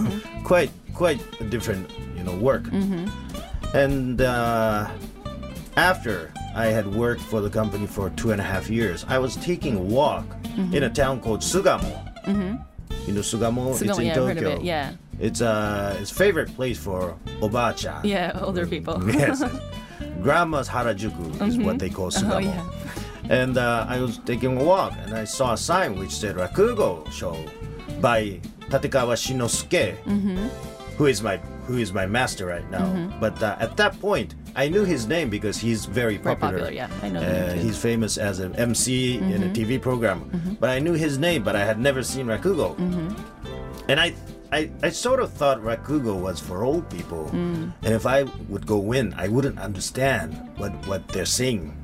quite 0.45 0.71
quite 0.93 1.21
a 1.40 1.45
different 1.45 1.88
you 2.16 2.25
know 2.25 2.35
work. 2.37 2.64
Mm-hmm. 3.73 3.77
And 3.77 4.21
uh, 4.21 4.89
after 5.77 6.33
I 6.55 6.67
had 6.67 6.87
worked 6.95 7.21
for 7.23 7.41
the 7.41 7.51
company 7.51 7.87
for 7.87 8.11
two 8.11 8.33
and 8.33 8.41
a 8.41 8.45
half 8.45 8.69
years, 8.71 9.05
I 9.09 9.19
was 9.19 9.37
taking 9.37 9.77
a 9.77 9.81
walk 9.83 10.25
Mm-hmm. 10.57 10.75
in 10.75 10.83
a 10.85 10.89
town 10.91 11.21
called 11.21 11.41
Sugamo. 11.41 11.93
You 13.07 13.13
know 13.13 13.21
Sugamo? 13.21 13.73
it's 13.73 13.83
Sugamo, 13.83 13.99
in 13.99 14.07
yeah, 14.07 14.15
Tokyo. 14.15 14.53
of 14.55 14.59
it. 14.61 14.65
Yeah. 14.65 14.93
It's 15.21 15.43
uh, 15.43 15.95
his 15.99 16.11
favorite 16.11 16.49
place 16.57 16.79
for 16.79 17.15
obacha. 17.43 18.01
Yeah, 18.03 18.41
older 18.43 18.67
people. 18.67 18.97
yes. 19.13 19.43
Grandma's 20.23 20.67
Harajuku 20.67 21.47
is 21.47 21.59
what 21.59 21.79
they 21.79 21.91
call 21.91 22.11
Sugamo. 22.11 22.35
Oh, 22.37 22.39
yeah. 22.39 22.65
And 23.29 23.59
uh, 23.59 23.85
I 23.87 24.01
was 24.01 24.17
taking 24.25 24.59
a 24.59 24.65
walk 24.65 24.95
and 25.05 25.13
I 25.13 25.25
saw 25.25 25.53
a 25.53 25.59
sign 25.59 25.99
which 25.99 26.11
said 26.13 26.37
Rakugo 26.37 27.05
show 27.13 27.37
by 28.01 28.41
Tatekawa 28.71 29.13
Shinosuke, 29.15 29.95
Mm-hmm. 30.05 30.47
who 30.97 31.05
is 31.05 31.23
my 31.23 31.37
who 31.67 31.79
is 31.79 31.93
my 31.93 32.07
master 32.07 32.47
right 32.47 32.69
now. 32.71 32.87
But 33.21 33.43
uh, 33.43 33.57
at 33.59 33.77
that 33.77 33.99
point, 34.01 34.35
I 34.55 34.69
knew 34.69 34.85
his 34.85 35.07
name 35.07 35.29
because 35.31 35.59
he's 35.59 35.85
very 35.85 36.17
Very 36.17 36.37
popular. 36.37 36.59
popular, 36.59 36.73
yeah. 36.73 36.89
I 37.03 37.09
know 37.11 37.21
Uh. 37.21 37.25
Mm-hmm. 37.25 37.61
he's 37.61 37.77
famous 37.79 38.17
as 38.19 38.39
an 38.41 38.55
MC 38.57 39.19
in 39.19 39.43
a 39.43 39.49
TV 39.51 39.81
program. 39.81 40.21
But 40.61 40.71
I 40.71 40.79
knew 40.79 40.93
his 40.95 41.19
name, 41.19 41.43
but 41.43 41.55
I 41.57 41.65
had 41.65 41.79
never 41.79 42.03
seen 42.03 42.27
Rakugo. 42.27 42.77
Mm-hmm. 42.77 43.91
And 43.91 44.01
I, 44.01 44.15
I, 44.53 44.71
I 44.83 44.89
sort 44.91 45.21
of 45.21 45.33
thought 45.33 45.59
Rakugo 45.63 46.15
was 46.21 46.41
for 46.41 46.65
old 46.65 46.89
people. 46.91 47.27
Mm. 47.33 47.73
And 47.83 47.93
if 47.95 48.07
I 48.07 48.23
would 48.49 48.67
go 48.67 48.93
in, 48.93 49.13
I 49.15 49.29
wouldn't 49.29 49.59
understand 49.59 50.35
what, 50.57 50.73
what 50.87 51.07
they're 51.09 51.25
saying. 51.27 51.77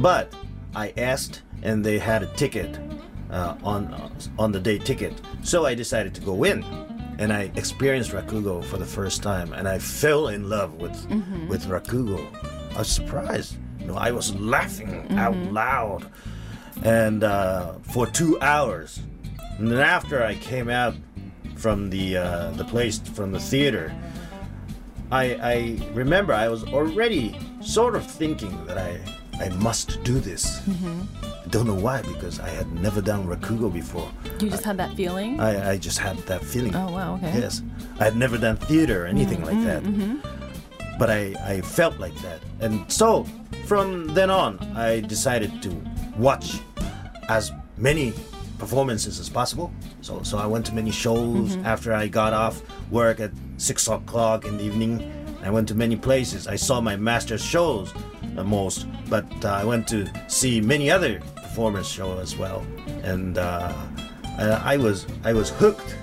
But 0.00 0.32
I 0.74 0.92
asked, 0.96 1.42
and 1.62 1.84
they 1.84 1.98
had 1.98 2.22
a 2.22 2.26
ticket 2.36 2.78
uh, 3.30 3.54
on 3.64 3.92
on 4.38 4.52
the 4.52 4.60
day 4.60 4.78
ticket. 4.78 5.12
So 5.42 5.64
I 5.66 5.74
decided 5.74 6.14
to 6.16 6.20
go 6.20 6.44
in, 6.44 6.62
and 7.18 7.32
I 7.32 7.50
experienced 7.56 8.10
Rakugo 8.12 8.62
for 8.64 8.76
the 8.76 8.84
first 8.86 9.22
time, 9.22 9.52
and 9.52 9.66
I 9.68 9.78
fell 9.78 10.28
in 10.28 10.48
love 10.48 10.74
with 10.74 10.96
with 11.48 11.66
Rakugo. 11.66 12.20
I 12.74 12.78
was 12.80 12.88
surprised. 12.88 13.56
You 13.80 13.86
know, 13.86 13.94
I 13.96 14.10
was 14.10 14.34
laughing 14.34 15.06
out 15.16 15.36
loud, 15.36 16.06
and 16.84 17.24
uh, 17.24 17.74
for 17.82 18.06
two 18.06 18.38
hours. 18.40 19.00
And 19.58 19.70
then 19.70 19.78
after 19.80 20.22
I 20.22 20.34
came 20.34 20.68
out 20.68 20.94
from 21.56 21.88
the 21.90 22.16
uh, 22.18 22.50
the 22.52 22.64
place 22.64 22.98
from 22.98 23.32
the 23.32 23.40
theater, 23.40 23.94
I 25.10 25.24
I 25.42 25.80
remember 25.94 26.32
I 26.34 26.48
was 26.48 26.64
already 26.64 27.38
sort 27.60 27.96
of 27.96 28.04
thinking 28.04 28.66
that 28.66 28.76
I 28.78 29.00
I 29.40 29.48
must 29.50 30.02
do 30.02 30.18
this. 30.18 30.62
I 31.46 31.48
don't 31.48 31.66
know 31.66 31.74
why 31.74 32.02
because 32.02 32.40
I 32.40 32.48
had 32.48 32.72
never 32.72 33.00
done 33.00 33.26
rakugo 33.26 33.72
before. 33.72 34.10
You 34.40 34.50
just 34.50 34.64
had 34.64 34.78
that 34.78 34.94
feeling? 34.96 35.38
I, 35.40 35.72
I 35.72 35.78
just 35.78 35.98
had 35.98 36.16
that 36.26 36.42
feeling. 36.42 36.74
oh, 36.74 36.90
wow, 36.90 37.14
okay. 37.16 37.38
Yes, 37.38 37.62
I 38.00 38.04
had 38.04 38.16
never 38.16 38.38
done 38.38 38.56
theater 38.56 39.04
or 39.04 39.08
mm-hmm. 39.08 39.16
anything 39.16 39.44
like 39.44 39.62
that. 39.64 39.82
Mm-hmm. 39.82 40.98
But 40.98 41.10
I, 41.10 41.34
I 41.44 41.60
felt 41.60 41.98
like 41.98 42.14
that. 42.22 42.40
And 42.60 42.90
so 42.90 43.26
from 43.66 44.08
then 44.14 44.30
on, 44.30 44.58
I 44.74 45.00
decided 45.00 45.62
to 45.62 45.70
watch 46.16 46.60
as 47.28 47.52
many 47.76 48.14
performances 48.58 49.20
as 49.20 49.28
possible. 49.28 49.72
So, 50.00 50.22
so 50.22 50.38
I 50.38 50.46
went 50.46 50.64
to 50.66 50.74
many 50.74 50.90
shows 50.90 51.56
after 51.58 51.92
I 51.92 52.08
got 52.08 52.32
off 52.32 52.62
work 52.90 53.20
at 53.20 53.30
6 53.58 53.88
o'clock 53.88 54.46
in 54.46 54.56
the 54.56 54.64
evening. 54.64 55.12
I 55.42 55.50
went 55.50 55.68
to 55.68 55.74
many 55.74 55.96
places. 55.96 56.48
I 56.48 56.56
saw 56.56 56.80
my 56.80 56.96
master's 56.96 57.44
shows 57.44 57.92
the 58.36 58.44
most, 58.44 58.86
but 59.08 59.26
uh, 59.44 59.48
I 59.48 59.64
went 59.64 59.88
to 59.88 60.06
see 60.28 60.60
many 60.60 60.90
other 60.90 61.20
performance 61.36 61.88
shows 61.88 62.20
as 62.20 62.36
well. 62.36 62.64
And 63.02 63.38
uh, 63.38 63.72
I, 64.38 64.76
was 64.76 65.06
I 65.24 65.32
was 65.32 65.50
hooked. 65.50 65.96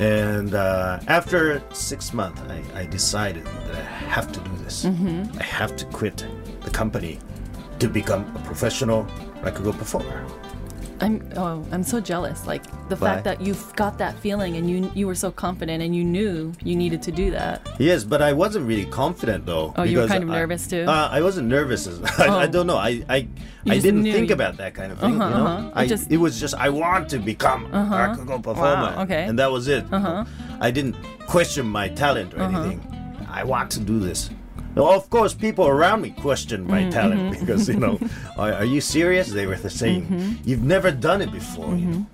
And 0.00 0.54
uh, 0.54 0.98
after 1.06 1.62
six 1.72 2.12
months, 2.14 2.40
I, 2.48 2.62
I 2.80 2.86
decided 2.86 3.44
that 3.44 3.76
I 3.76 3.82
have 4.08 4.32
to 4.32 4.40
do 4.40 4.50
this. 4.64 4.84
I 5.38 5.42
have 5.42 5.76
to 5.76 5.84
quit 5.86 6.26
the 6.62 6.70
company 6.70 7.18
to 7.78 7.88
become 7.88 8.22
a 8.34 8.38
professional 8.40 9.04
rakugo 9.42 9.76
performer. 9.76 10.24
I'm 11.02 11.20
oh, 11.36 11.66
I'm 11.72 11.82
so 11.82 12.00
jealous. 12.00 12.46
Like 12.46 12.62
the 12.88 12.96
Why? 12.96 13.08
fact 13.14 13.24
that 13.24 13.40
you've 13.40 13.74
got 13.76 13.98
that 13.98 14.14
feeling 14.20 14.56
and 14.56 14.70
you 14.70 14.90
you 14.94 15.06
were 15.06 15.14
so 15.14 15.30
confident 15.30 15.82
and 15.82 15.94
you 15.94 16.04
knew 16.04 16.52
you 16.62 16.76
needed 16.76 17.02
to 17.02 17.12
do 17.12 17.30
that. 17.32 17.66
Yes, 17.78 18.04
but 18.04 18.22
I 18.22 18.32
wasn't 18.32 18.66
really 18.66 18.86
confident 18.86 19.44
though. 19.46 19.74
Oh, 19.76 19.82
you 19.82 19.98
were 19.98 20.06
kind 20.06 20.22
of 20.24 20.30
I- 20.30 20.34
nervous, 20.38 20.66
too? 20.66 20.84
Uh, 20.86 21.08
I 21.10 21.20
wasn't 21.22 21.48
nervous. 21.48 21.86
I, 22.18 22.26
I 22.26 22.44
Oh. 22.44 22.46
don't 22.46 22.66
know. 22.66 22.76
I 22.78 23.02
I, 23.08 23.16
You 23.64 23.72
I 23.74 23.78
didn't 23.78 24.04
think 24.04 24.28
you- 24.28 24.34
about 24.34 24.56
that 24.58 24.74
kind 24.74 24.92
of 24.92 24.98
thing. 25.00 25.20
Uh-huh, 25.20 25.28
you 25.30 25.36
know, 25.44 25.46
uh-huh. 25.46 25.80
It 25.82 25.88
just- 25.88 26.10
it 26.10 26.18
was 26.18 26.38
just 26.40 26.54
I 26.54 26.68
want 26.68 27.08
to 27.10 27.18
become 27.18 27.66
a 27.66 27.82
rakugo 27.90 28.42
performer. 28.42 28.94
okay. 29.04 29.24
and 29.28 29.38
that 29.38 29.50
was 29.50 29.68
it. 29.68 29.84
Uh-huh. 29.92 30.24
I 30.60 30.70
didn't 30.70 30.96
question 31.26 31.66
my 31.66 31.88
talent 31.88 32.34
or 32.34 32.42
anything. 32.42 32.80
I 33.28 33.44
want 33.44 33.70
to 33.72 33.80
do 33.80 33.98
this. 33.98 34.30
Of 34.76 35.10
course, 35.10 35.34
people 35.34 35.66
around 35.66 36.00
me 36.02 36.10
questioned 36.10 36.66
my 36.66 36.80
mm-hmm, 36.80 36.90
talent 36.90 37.20
mm-hmm. 37.20 37.40
because 37.40 37.68
you 37.68 37.76
know, 37.76 37.98
are, 38.38 38.52
are 38.54 38.64
you 38.64 38.80
serious? 38.80 39.28
They 39.30 39.46
were 39.46 39.56
the 39.56 39.70
saying, 39.70 40.06
mm-hmm. 40.06 40.48
"You've 40.48 40.62
never 40.62 40.90
done 40.90 41.20
it 41.22 41.30
before. 41.30 41.76
you 41.76 41.86
know. 41.86 42.06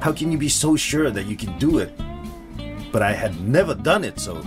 How 0.00 0.12
can 0.12 0.30
you 0.30 0.38
be 0.38 0.48
so 0.48 0.76
sure 0.76 1.10
that 1.10 1.26
you 1.26 1.36
can 1.36 1.56
do 1.58 1.78
it?" 1.78 1.92
But 2.90 3.02
I 3.02 3.12
had 3.12 3.40
never 3.40 3.74
done 3.74 4.04
it, 4.04 4.18
so 4.18 4.42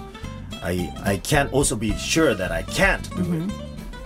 I 0.61 0.91
I 1.03 1.17
can't 1.17 1.51
also 1.53 1.75
be 1.75 1.95
sure 1.97 2.33
that 2.33 2.51
I 2.51 2.63
can't 2.63 3.07
do 3.15 3.23
it. 3.33 3.51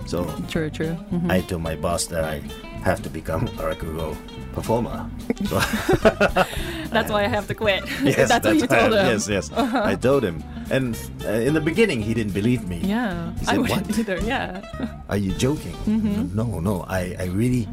So 0.06 0.24
True, 0.48 0.70
true. 0.70 0.96
Mhm. 1.10 1.30
I 1.30 1.40
told 1.40 1.62
my 1.62 1.74
boss 1.74 2.06
that 2.06 2.24
I 2.24 2.40
have 2.82 3.02
to 3.02 3.10
become 3.10 3.48
a 3.58 3.74
rakugo 3.74 4.16
performer. 4.54 5.10
So 5.50 5.58
That's 6.94 7.10
why 7.10 7.24
I 7.24 7.28
have 7.28 7.46
to 7.48 7.54
quit. 7.54 7.82
yes, 8.02 8.28
that's, 8.28 8.46
what 8.46 8.56
you 8.56 8.66
why 8.66 8.78
uh-huh. 8.78 8.86
I- 8.86 8.88
told 8.88 8.94
him. 8.94 9.06
Yes, 9.06 9.28
yes, 9.28 9.52
I 9.52 9.94
told 9.96 10.22
him, 10.22 10.42
and 10.70 10.96
uh, 11.24 11.28
in 11.46 11.54
the 11.54 11.60
beginning 11.60 12.00
he 12.02 12.14
didn't 12.14 12.32
believe 12.34 12.66
me. 12.68 12.80
Yeah, 12.82 13.32
He 13.40 13.46
I 13.46 13.58
wouldn't 13.58 13.86
"What?" 13.86 13.98
either. 13.98 14.18
Yeah. 14.20 14.60
Are 15.08 15.16
you 15.16 15.32
joking? 15.32 15.74
No, 16.34 16.60
no. 16.60 16.82
I, 16.88 17.14
I 17.18 17.24
really 17.26 17.68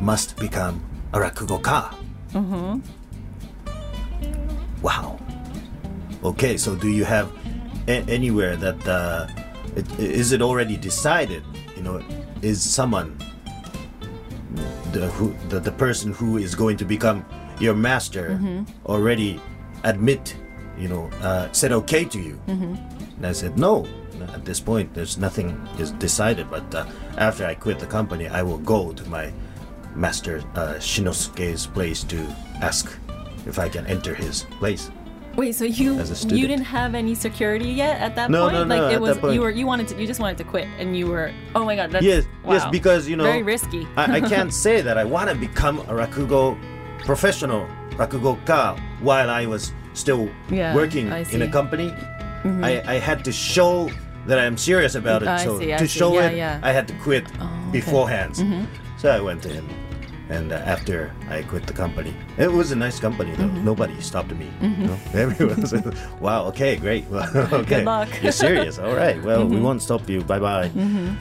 must 0.00 0.36
become 0.36 0.80
a 1.12 1.18
rakugoka. 1.18 1.94
Mm-hmm. 2.32 2.80
Wow. 4.82 5.18
Okay, 6.24 6.56
so 6.56 6.74
do 6.74 6.88
you 6.88 7.04
have 7.04 7.30
a- 7.88 8.04
anywhere 8.08 8.56
that 8.56 8.78
uh, 8.88 9.26
it, 9.76 9.86
is 9.98 10.32
it 10.32 10.42
already 10.42 10.76
decided? 10.76 11.42
You 11.76 11.82
know, 11.82 12.02
is 12.42 12.62
someone 12.62 13.16
the 14.92 15.08
who 15.18 15.34
the, 15.48 15.60
the 15.60 15.72
person 15.72 16.12
who 16.12 16.38
is 16.38 16.54
going 16.54 16.76
to 16.78 16.84
become 16.84 17.24
your 17.60 17.74
master 17.74 18.40
already 18.86 19.40
admit? 19.84 20.34
You 20.78 20.88
know, 20.88 21.10
uh, 21.22 21.50
said 21.52 21.72
okay 21.72 22.04
to 22.04 22.20
you. 22.20 22.40
And 22.46 23.26
I 23.26 23.32
said, 23.32 23.58
no, 23.58 23.86
at 24.32 24.44
this 24.44 24.60
point, 24.60 24.94
there's 24.94 25.18
nothing 25.18 25.66
is 25.78 25.90
decided. 25.92 26.50
But 26.50 26.72
uh, 26.74 26.86
after 27.16 27.44
I 27.46 27.54
quit 27.54 27.78
the 27.78 27.86
company, 27.86 28.28
I 28.28 28.42
will 28.42 28.58
go 28.58 28.92
to 28.92 29.08
my 29.08 29.32
master 29.94 30.38
uh, 30.54 30.74
Shinosuke's 30.78 31.66
place 31.66 32.04
to 32.04 32.18
ask 32.60 32.96
if 33.46 33.58
I 33.58 33.68
can 33.68 33.86
enter 33.86 34.14
his 34.14 34.44
place. 34.58 34.90
Wait, 35.36 35.54
so 35.54 35.64
you 35.64 35.98
As 36.00 36.24
a 36.24 36.34
you 36.34 36.48
didn't 36.48 36.64
have 36.64 36.96
any 36.96 37.14
security 37.14 37.70
yet 37.70 38.00
at 38.00 38.16
that 38.16 38.28
No, 38.28 38.42
point? 38.42 38.54
no, 38.54 38.64
no, 38.64 38.76
Like 38.76 38.94
it 38.94 39.00
was 39.00 39.18
you 39.32 39.40
were 39.40 39.50
you 39.50 39.66
wanted 39.68 39.86
to 39.88 40.00
you 40.00 40.04
just 40.04 40.18
wanted 40.18 40.36
to 40.38 40.42
quit 40.42 40.66
and 40.80 40.96
you 40.98 41.06
were 41.06 41.32
oh 41.54 41.64
my 41.64 41.76
god 41.76 41.92
that's 41.92 42.04
yes, 42.04 42.26
yes, 42.44 42.66
because 42.72 43.08
you 43.08 43.14
know, 43.14 43.22
very 43.22 43.44
risky. 43.44 43.86
I, 43.96 44.16
I 44.16 44.20
can't 44.34 44.52
say 44.52 44.80
that 44.80 44.98
I 44.98 45.04
want 45.04 45.30
to 45.30 45.36
become 45.36 45.78
a 45.78 45.94
rakugo 45.94 46.58
professional 47.04 47.68
rakugo 47.90 48.36
rakugoka 48.44 48.80
while 49.00 49.30
I 49.30 49.46
was 49.46 49.72
still 49.98 50.28
Yeah, 50.50 50.74
working 50.74 51.06
in 51.08 51.12
a 51.12 51.24
see. 51.24 51.36
Mm-hmm. 51.38 51.52
company. 51.52 51.92
I, 52.62 52.82
I 52.86 52.98
had 52.98 53.24
to 53.24 53.32
show 53.32 53.90
that 54.26 54.38
I'm 54.38 54.56
serious 54.56 54.94
about 54.94 55.22
it. 55.22 55.28
I 55.28 55.44
so 55.44 55.58
see, 55.58 55.76
to 55.76 55.86
show 55.88 56.14
Yeah, 56.14 56.28
it, 56.30 56.36
yeah. 56.36 56.60
I 56.62 56.72
had 56.72 56.86
to 56.88 56.94
quit 57.02 57.24
Oh, 57.40 57.44
okay. 57.44 57.72
beforehand. 57.72 58.34
Mm-hmm. 58.34 58.64
So 58.96 59.10
I 59.10 59.20
went 59.20 59.42
to 59.42 59.48
him, 59.48 59.66
and 60.30 60.52
uh, 60.52 60.56
after 60.74 61.12
I 61.28 61.42
quit 61.42 61.66
the 61.66 61.72
company, 61.72 62.12
it 62.38 62.50
was 62.50 62.70
a 62.72 62.76
nice 62.76 62.98
company 63.00 63.32
though. 63.34 63.44
Mm-hmm. 63.50 63.64
Nobody 63.64 64.00
stopped 64.00 64.30
me. 64.34 64.48
you 64.62 64.86
know. 64.86 64.98
Everyone 65.14 65.66
said, 65.66 65.84
"Wow, 66.20 66.46
okay, 66.50 66.76
great. 66.76 67.04
Okay, 67.62 67.82
luck. 67.84 68.08
Mm-hmm. 68.08 68.22
you're 68.24 68.32
serious. 68.32 68.78
All 68.78 68.94
right. 68.94 69.18
Well, 69.22 69.44
we 69.46 69.60
won't 69.60 69.82
stop 69.82 70.08
you. 70.08 70.22
Bye 70.22 70.38
bye." 70.40 70.70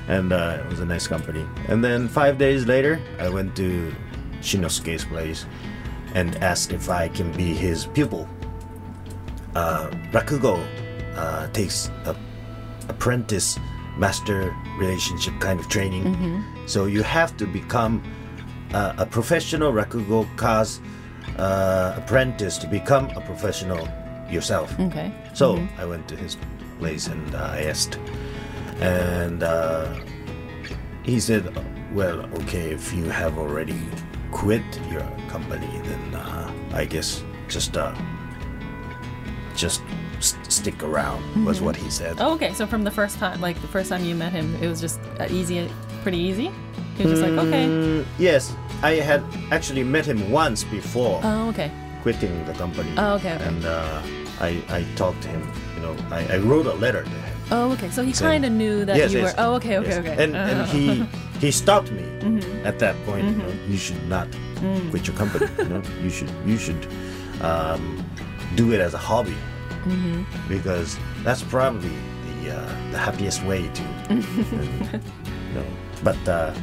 And 0.07 0.31
uh, 0.33 0.61
it 0.61 0.67
was 0.69 0.79
a 0.79 0.85
nice 0.85 1.07
company. 1.07 1.45
And 1.67 1.83
then 1.83 2.07
five 2.07 2.37
days 2.37 2.65
later, 2.65 2.99
I 3.19 3.29
went 3.29 3.55
to 3.57 3.93
Shinosuke's 4.41 5.05
place 5.05 5.45
and 6.15 6.35
asked 6.43 6.71
if 6.73 6.89
I 6.89 7.09
can 7.09 7.31
be 7.33 7.53
his 7.53 7.85
pupil. 7.87 8.27
Uh, 9.55 9.89
Rakugo 10.11 10.63
uh, 11.15 11.47
takes 11.47 11.89
a 12.05 12.15
apprentice 12.89 13.57
master 13.97 14.55
relationship 14.77 15.33
kind 15.39 15.59
of 15.59 15.67
training. 15.69 16.43
So 16.67 16.85
you 16.85 17.03
have 17.03 17.35
to 17.37 17.45
become 17.45 18.03
uh, 18.73 18.93
a 18.97 19.05
professional 19.05 19.71
rakugoka's 19.73 20.79
uh, 21.37 21.95
apprentice 21.97 22.57
to 22.59 22.67
become 22.67 23.09
a 23.15 23.21
professional 23.21 23.87
yourself. 24.29 24.77
okay. 24.79 25.11
So 25.33 25.57
I 25.77 25.85
went 25.85 26.07
to 26.09 26.15
his 26.15 26.37
place 26.79 27.07
and 27.07 27.33
uh, 27.33 27.51
I 27.53 27.63
asked, 27.63 27.97
and 28.79 29.41
uh, 29.41 29.87
he 31.03 31.19
said, 31.19 31.43
"Well, 31.93 32.19
okay, 32.43 32.71
if 32.71 32.93
you 32.93 33.05
have 33.09 33.37
already 33.37 33.79
quit 34.31 34.63
your 34.91 35.07
company, 35.29 35.71
then 35.83 36.15
uh, 36.15 36.51
I 36.73 36.85
guess 36.85 37.23
just 37.47 37.77
uh, 37.77 37.95
just 39.57 39.81
st- 40.19 40.51
stick 40.51 40.79
around." 40.83 41.19
Was 41.45 41.59
what 41.61 41.75
he 41.75 41.89
said. 41.89 42.15
Oh, 42.19 42.33
okay. 42.35 42.53
So 42.53 42.65
from 42.67 42.83
the 42.83 42.91
first 42.91 43.17
time, 43.19 43.41
like 43.41 43.59
the 43.61 43.67
first 43.67 43.89
time 43.89 44.03
you 44.05 44.15
met 44.15 44.31
him, 44.31 44.55
it 44.61 44.67
was 44.67 44.79
just 44.79 44.99
uh, 45.19 45.27
easy, 45.29 45.67
pretty 46.03 46.19
easy. 46.29 46.49
He 46.97 47.03
was 47.03 47.19
just 47.19 47.23
like, 47.29 47.37
okay. 47.47 47.65
Mm, 47.67 48.05
yes, 48.17 48.55
I 48.81 48.93
had 49.09 49.21
actually 49.51 49.83
met 49.83 50.05
him 50.05 50.31
once 50.31 50.63
before 50.63 51.21
Oh, 51.23 51.49
okay. 51.49 51.69
quitting 52.01 52.33
the 52.45 52.53
company. 52.53 52.89
Oh, 52.97 53.15
okay, 53.21 53.35
okay. 53.35 53.45
And 53.49 53.65
uh, 53.65 54.01
I 54.41 54.49
I 54.69 54.81
talked 54.95 55.21
to 55.23 55.29
him. 55.29 55.43
You 55.75 55.81
know, 55.83 55.93
I, 56.09 56.25
I 56.35 56.37
wrote 56.37 56.65
a 56.65 56.73
letter 56.73 57.03
to 57.03 57.09
him. 57.27 57.35
Oh, 57.51 57.71
okay. 57.73 57.89
So 57.91 58.01
he 58.03 58.11
kind 58.13 58.43
of 58.45 58.51
knew 58.51 58.83
that 58.85 58.97
yes, 58.97 59.13
you 59.13 59.19
yes, 59.21 59.35
were. 59.37 59.43
Oh, 59.43 59.55
okay, 59.61 59.77
okay, 59.77 59.89
yes. 59.89 59.99
okay. 60.01 60.15
And 60.23 60.35
and 60.35 60.61
Uh, 60.61 60.65
he 60.73 60.83
he 61.39 61.51
stopped 61.51 61.91
me 61.91 62.03
Mm-hmm. 62.27 62.65
at 62.67 62.79
that 62.79 62.95
point. 63.05 63.23
You, 63.29 63.35
know, 63.37 63.51
you 63.69 63.77
should 63.77 64.01
not 64.09 64.27
Mm. 64.57 64.89
quit 64.89 65.05
your 65.07 65.15
company. 65.15 65.45
You 65.61 65.69
know, 65.69 65.81
you 66.01 66.09
should 66.09 66.31
you 66.49 66.57
should 66.57 66.81
um, 67.45 68.01
do 68.55 68.71
it 68.73 68.79
as 68.81 68.93
a 68.93 68.97
hobby 68.97 69.35
Mm-hmm. 69.85 70.23
because 70.49 70.97
that's 71.23 71.43
probably 71.43 71.89
the 72.41 72.57
uh, 72.57 72.91
the 72.91 72.97
happiest 72.97 73.41
way 73.45 73.69
to. 73.69 73.83
you 74.09 75.53
know, 75.53 75.65
but 76.03 76.17
uh, 76.27 76.53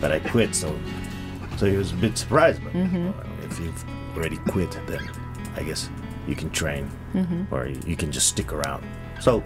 but 0.00 0.12
I 0.12 0.20
quit, 0.20 0.54
so 0.54 0.78
so 1.56 1.66
he 1.66 1.76
was 1.76 1.90
a 1.92 1.96
bit 1.96 2.16
surprised. 2.16 2.62
But 2.62 2.72
Mm-hmm. 2.74 3.08
uh, 3.08 3.46
if 3.46 3.58
you've 3.58 3.84
already 4.16 4.36
quit, 4.48 4.70
then 4.86 5.10
I 5.56 5.62
guess 5.64 5.90
you 6.28 6.36
can 6.36 6.50
train 6.50 6.88
Mm-hmm. 7.14 7.52
or 7.52 7.66
you 7.66 7.96
can 7.96 8.12
just 8.12 8.28
stick 8.28 8.52
around. 8.52 8.84
So 9.20 9.42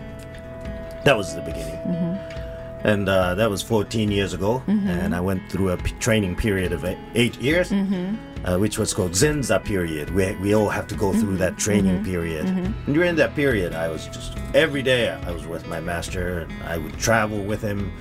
that 1.06 1.16
was 1.16 1.34
the 1.34 1.40
beginning. 1.40 1.76
Mm-hmm. 1.86 2.86
And 2.86 3.08
uh, 3.08 3.34
that 3.36 3.48
was 3.48 3.62
14 3.62 4.10
years 4.10 4.34
ago. 4.34 4.62
And 4.66 5.14
I 5.14 5.20
went 5.20 5.50
through 5.50 5.70
a 5.70 5.78
p- 5.78 5.92
training 5.98 6.36
period 6.36 6.72
of 6.72 6.84
eight, 6.84 6.98
eight 7.14 7.40
years, 7.40 7.70
Mm-hmm. 7.70 8.16
Uh, 8.44 8.58
which 8.58 8.78
was 8.78 8.92
called 8.92 9.12
Zenza 9.12 9.62
period. 9.64 10.10
We, 10.14 10.32
we 10.36 10.54
all 10.54 10.68
have 10.68 10.86
to 10.88 10.94
go 10.94 11.12
through 11.12 11.36
that 11.38 11.56
training 11.56 11.96
Mm-hmm. 11.96 12.04
period. 12.12 12.46
And 12.46 12.94
during 12.94 13.16
that 13.16 13.34
period, 13.34 13.74
I 13.74 13.88
was 13.88 14.06
just 14.06 14.36
every 14.54 14.82
day 14.82 15.10
I 15.10 15.30
was 15.30 15.46
with 15.46 15.66
my 15.68 15.80
master. 15.80 16.46
I 16.66 16.76
would 16.78 16.98
travel 16.98 17.42
with 17.42 17.62
him. 17.62 17.92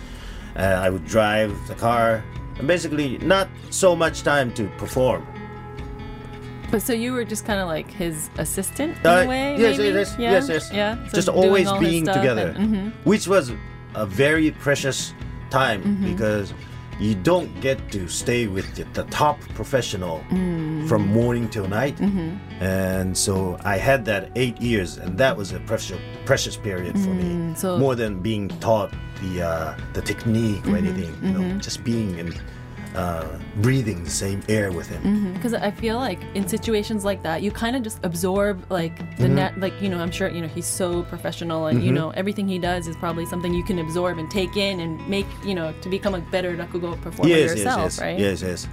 Uh, 0.56 0.62
I 0.86 0.90
would 0.90 1.06
drive 1.06 1.52
the 1.68 1.76
car. 1.76 2.24
And 2.60 2.68
basically, 2.68 3.18
not 3.20 3.48
so 3.72 3.96
much 3.96 4.24
time 4.24 4.54
to 4.56 4.68
perform. 4.78 5.26
But 6.72 6.82
so 6.82 6.94
you 6.94 7.14
were 7.14 7.24
just 7.24 7.46
kind 7.46 7.60
of 7.60 7.68
like 7.68 7.90
his 7.92 8.30
assistant 8.38 8.98
in 9.00 9.06
Uh, 9.08 9.22
a 9.24 9.28
way? 9.28 9.56
yes, 9.58 9.78
maybe? 9.78 9.94
yes, 9.96 10.16
yeah? 10.20 10.32
yes, 10.32 10.50
yes. 10.50 10.72
Yeah. 10.74 11.08
So 11.08 11.16
Just 11.16 11.30
always 11.30 11.72
being 11.74 12.06
together, 12.06 12.54
and- 12.58 12.70
mhm. 12.76 12.92
which 13.06 13.28
was 13.28 13.52
a 13.96 14.06
very 14.06 14.52
precious 14.52 15.14
time 15.52 15.84
Mm-hmm. 15.84 16.12
because 16.12 16.52
you 17.00 17.16
don't 17.16 17.50
get 17.62 17.78
to 17.92 18.08
stay 18.08 18.48
with 18.48 18.66
the, 18.76 18.84
the 18.94 19.04
top 19.10 19.40
professional 19.56 20.24
Mm. 20.32 20.88
from 20.88 21.08
morning 21.08 21.48
till 21.50 21.68
night, 21.68 21.98
Mm-hmm. 21.98 22.30
and 22.64 23.18
so 23.18 23.58
I 23.64 23.78
had 23.78 24.06
that 24.06 24.32
eight 24.36 24.62
years, 24.62 24.98
and 24.98 25.18
that 25.18 25.36
was 25.38 25.52
a 25.54 25.60
precious 25.62 26.00
precious 26.26 26.56
period 26.58 26.94
for 27.00 27.10
me, 27.14 27.24
Mm, 27.24 27.58
so- 27.58 27.78
more 27.78 27.96
than 27.96 28.20
being 28.22 28.48
taught 28.60 28.92
the 29.22 29.42
uh, 29.42 29.76
the 29.94 30.02
technique 30.02 30.62
Mm-hmm, 30.64 30.74
or 30.74 30.78
anything. 30.78 31.14
You 31.24 31.32
know, 31.38 31.58
just 31.60 31.84
being 31.84 32.20
and 32.20 32.34
uh, 32.96 33.28
breathing 33.58 34.04
the 34.04 34.10
same 34.10 34.42
air 34.50 34.72
with 34.72 34.88
him. 34.88 35.34
because 35.34 35.54
I 35.54 35.72
feel 35.72 35.98
like 35.98 36.20
in 36.36 36.48
situations 36.48 37.04
like 37.04 37.24
that, 37.24 37.42
you 37.42 37.52
kind 37.52 37.76
of 37.76 37.82
just 37.82 38.00
absorb 38.04 38.66
like 38.70 38.98
the 39.18 39.26
Mm-hmm. 39.26 39.36
net. 39.36 39.60
Like 39.60 39.74
you 39.82 39.90
know, 39.90 40.00
I'm 40.00 40.12
sure 40.12 40.30
you 40.30 40.42
know 40.42 40.48
he's 40.48 40.68
so 40.68 41.04
professional, 41.04 41.68
and 41.68 41.84
you 41.84 41.92
know 41.92 42.12
everything 42.12 42.48
he 42.48 42.60
does 42.60 42.88
is 42.88 42.96
probably 42.98 43.26
something 43.26 43.54
you 43.54 43.64
can 43.64 43.80
absorb 43.80 44.18
and 44.20 44.30
take 44.30 44.56
in 44.58 44.80
and 44.80 45.06
make 45.08 45.26
you 45.46 45.56
know 45.56 45.74
to 45.82 45.90
become 45.90 46.14
a 46.16 46.22
better 46.32 46.56
rakugo 46.56 47.00
performer 47.02 47.30
yes, 47.30 47.52
yourself, 47.52 47.82
yes, 47.82 47.98
yes, 47.98 48.02
right? 48.02 48.20
Yes, 48.20 48.42
yes. 48.42 48.68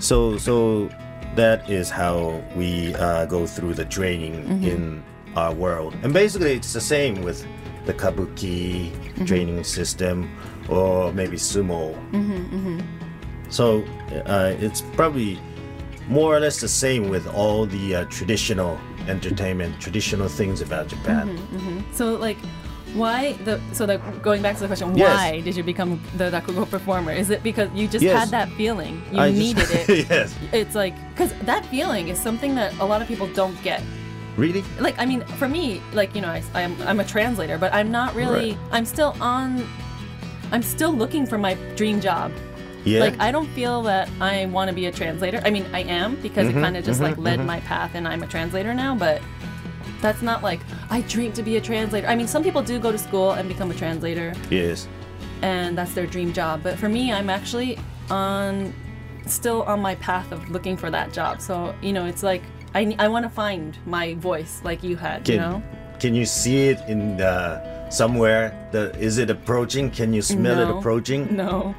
So, 0.00 0.36
so 0.38 0.88
that 1.36 1.70
is 1.70 1.88
how 1.90 2.42
we 2.56 2.94
uh, 2.94 3.26
go 3.26 3.46
through 3.46 3.74
the 3.74 3.84
training 3.84 4.62
in 4.62 5.02
our 5.36 5.52
world, 5.54 5.94
and 6.02 6.12
basically 6.12 6.52
it's 6.52 6.72
the 6.72 6.80
same 6.80 7.22
with 7.22 7.46
the 7.86 7.94
kabuki 7.94 8.90
training 9.26 9.62
system, 9.64 10.28
or 10.74 11.12
maybe 11.12 11.36
sumo. 11.36 11.94
So 13.50 13.84
uh, 14.26 14.54
it's 14.58 14.80
probably 14.80 15.38
more 16.08 16.36
or 16.36 16.40
less 16.40 16.60
the 16.60 16.68
same 16.68 17.08
with 17.08 17.26
all 17.28 17.66
the 17.66 17.94
uh, 17.96 18.04
traditional 18.06 18.78
entertainment, 19.08 19.80
traditional 19.80 20.28
things 20.28 20.60
about 20.60 20.88
Japan. 20.88 21.38
So 21.92 22.14
like. 22.16 22.38
Why 22.94 23.32
the 23.44 23.58
so 23.72 23.86
that 23.86 23.98
going 24.22 24.40
back 24.40 24.54
to 24.54 24.60
the 24.60 24.66
question, 24.68 24.96
Yes. 24.96 25.10
why 25.18 25.40
did 25.40 25.56
you 25.56 25.64
become 25.64 26.00
the 26.16 26.30
rakugo 26.30 26.64
performer? 26.70 27.10
Is 27.10 27.28
it 27.28 27.42
because 27.42 27.68
you 27.74 27.88
just 27.88 28.04
Yes. 28.04 28.16
had 28.16 28.28
that 28.30 28.48
feeling, 28.56 29.02
you 29.10 29.18
I 29.18 29.32
just- 29.32 29.40
needed 29.42 29.68
it? 29.72 30.06
yes. 30.10 30.32
it's 30.52 30.76
like 30.76 30.94
because 31.10 31.32
that 31.42 31.66
feeling 31.66 32.06
is 32.06 32.20
something 32.22 32.54
that 32.54 32.70
a 32.78 32.84
lot 32.84 33.02
of 33.02 33.08
people 33.08 33.26
don't 33.34 33.60
get 33.64 33.82
Really? 34.36 34.62
like 34.78 34.94
I 34.96 35.06
mean, 35.06 35.22
for 35.40 35.48
me, 35.48 35.82
like 35.92 36.14
you 36.14 36.20
know, 36.22 36.28
I, 36.28 36.40
I'm 36.54 36.80
I'm 36.86 37.00
a 37.00 37.04
translator, 37.04 37.58
but 37.58 37.74
I'm 37.74 37.90
not 37.90 38.14
really. 38.14 38.50
Right. 38.52 38.58
I'm 38.70 38.84
still 38.86 39.16
on. 39.20 39.66
I'm 40.52 40.62
still 40.62 40.92
looking 40.92 41.26
for 41.26 41.38
my 41.38 41.54
dream 41.76 42.00
job. 42.00 42.32
Yeah. 42.84 43.00
Like 43.00 43.18
I 43.18 43.32
don't 43.32 43.48
feel 43.48 43.82
that 43.82 44.08
I 44.20 44.46
want 44.46 44.68
to 44.68 44.74
be 44.74 44.86
a 44.86 44.92
translator. 44.92 45.40
I 45.44 45.50
mean, 45.50 45.66
I 45.72 45.80
am 45.84 46.16
because 46.16 46.48
Mm-hmm, 46.48 46.58
it 46.58 46.62
kind 46.62 46.76
of 46.76 46.84
just 46.84 47.00
like 47.00 47.16
led 47.16 47.44
my 47.44 47.60
path, 47.60 47.92
and 47.94 48.06
I'm 48.06 48.22
a 48.22 48.26
translator 48.26 48.74
now. 48.74 48.94
But 48.94 49.22
that's 50.00 50.20
not 50.20 50.42
like 50.42 50.60
I 50.90 51.00
dream 51.02 51.32
to 51.32 51.42
be 51.42 51.56
a 51.56 51.60
translator. 51.60 52.06
I 52.06 52.14
mean, 52.14 52.28
some 52.28 52.42
people 52.42 52.62
do 52.62 52.78
go 52.78 52.92
to 52.92 52.98
school 52.98 53.32
and 53.32 53.48
become 53.48 53.70
a 53.70 53.74
translator, 53.74 54.34
yes. 54.50 54.86
and 55.40 55.78
that's 55.78 55.94
their 55.94 56.06
dream 56.06 56.32
job. 56.32 56.62
But 56.62 56.78
for 56.78 56.88
me, 56.90 57.10
I'm 57.10 57.30
actually 57.30 57.78
on 58.10 58.74
still 59.26 59.62
on 59.62 59.80
my 59.80 59.94
path 59.96 60.30
of 60.30 60.50
looking 60.50 60.76
for 60.76 60.90
that 60.90 61.12
job. 61.12 61.40
So 61.40 61.74
you 61.80 61.94
know, 61.94 62.04
it's 62.04 62.22
like 62.22 62.42
I 62.74 62.94
I 62.98 63.08
want 63.08 63.24
to 63.24 63.30
find 63.30 63.78
my 63.86 64.14
voice, 64.14 64.60
like 64.62 64.82
you 64.82 64.96
had. 64.96 65.24
Can 65.24 65.34
you 65.34 65.40
know. 65.40 65.62
Can 66.00 66.14
you 66.14 66.26
see 66.26 66.68
it 66.68 66.80
in 66.86 67.16
the 67.16 67.73
somewhere? 67.94 68.52
The 68.72 68.92
is 68.98 69.18
it 69.18 69.30
approaching? 69.30 69.90
Can 69.90 70.12
you 70.12 70.22
smell 70.22 70.58
it 70.58 70.68
approaching? 70.78 71.34
No, 71.34 71.74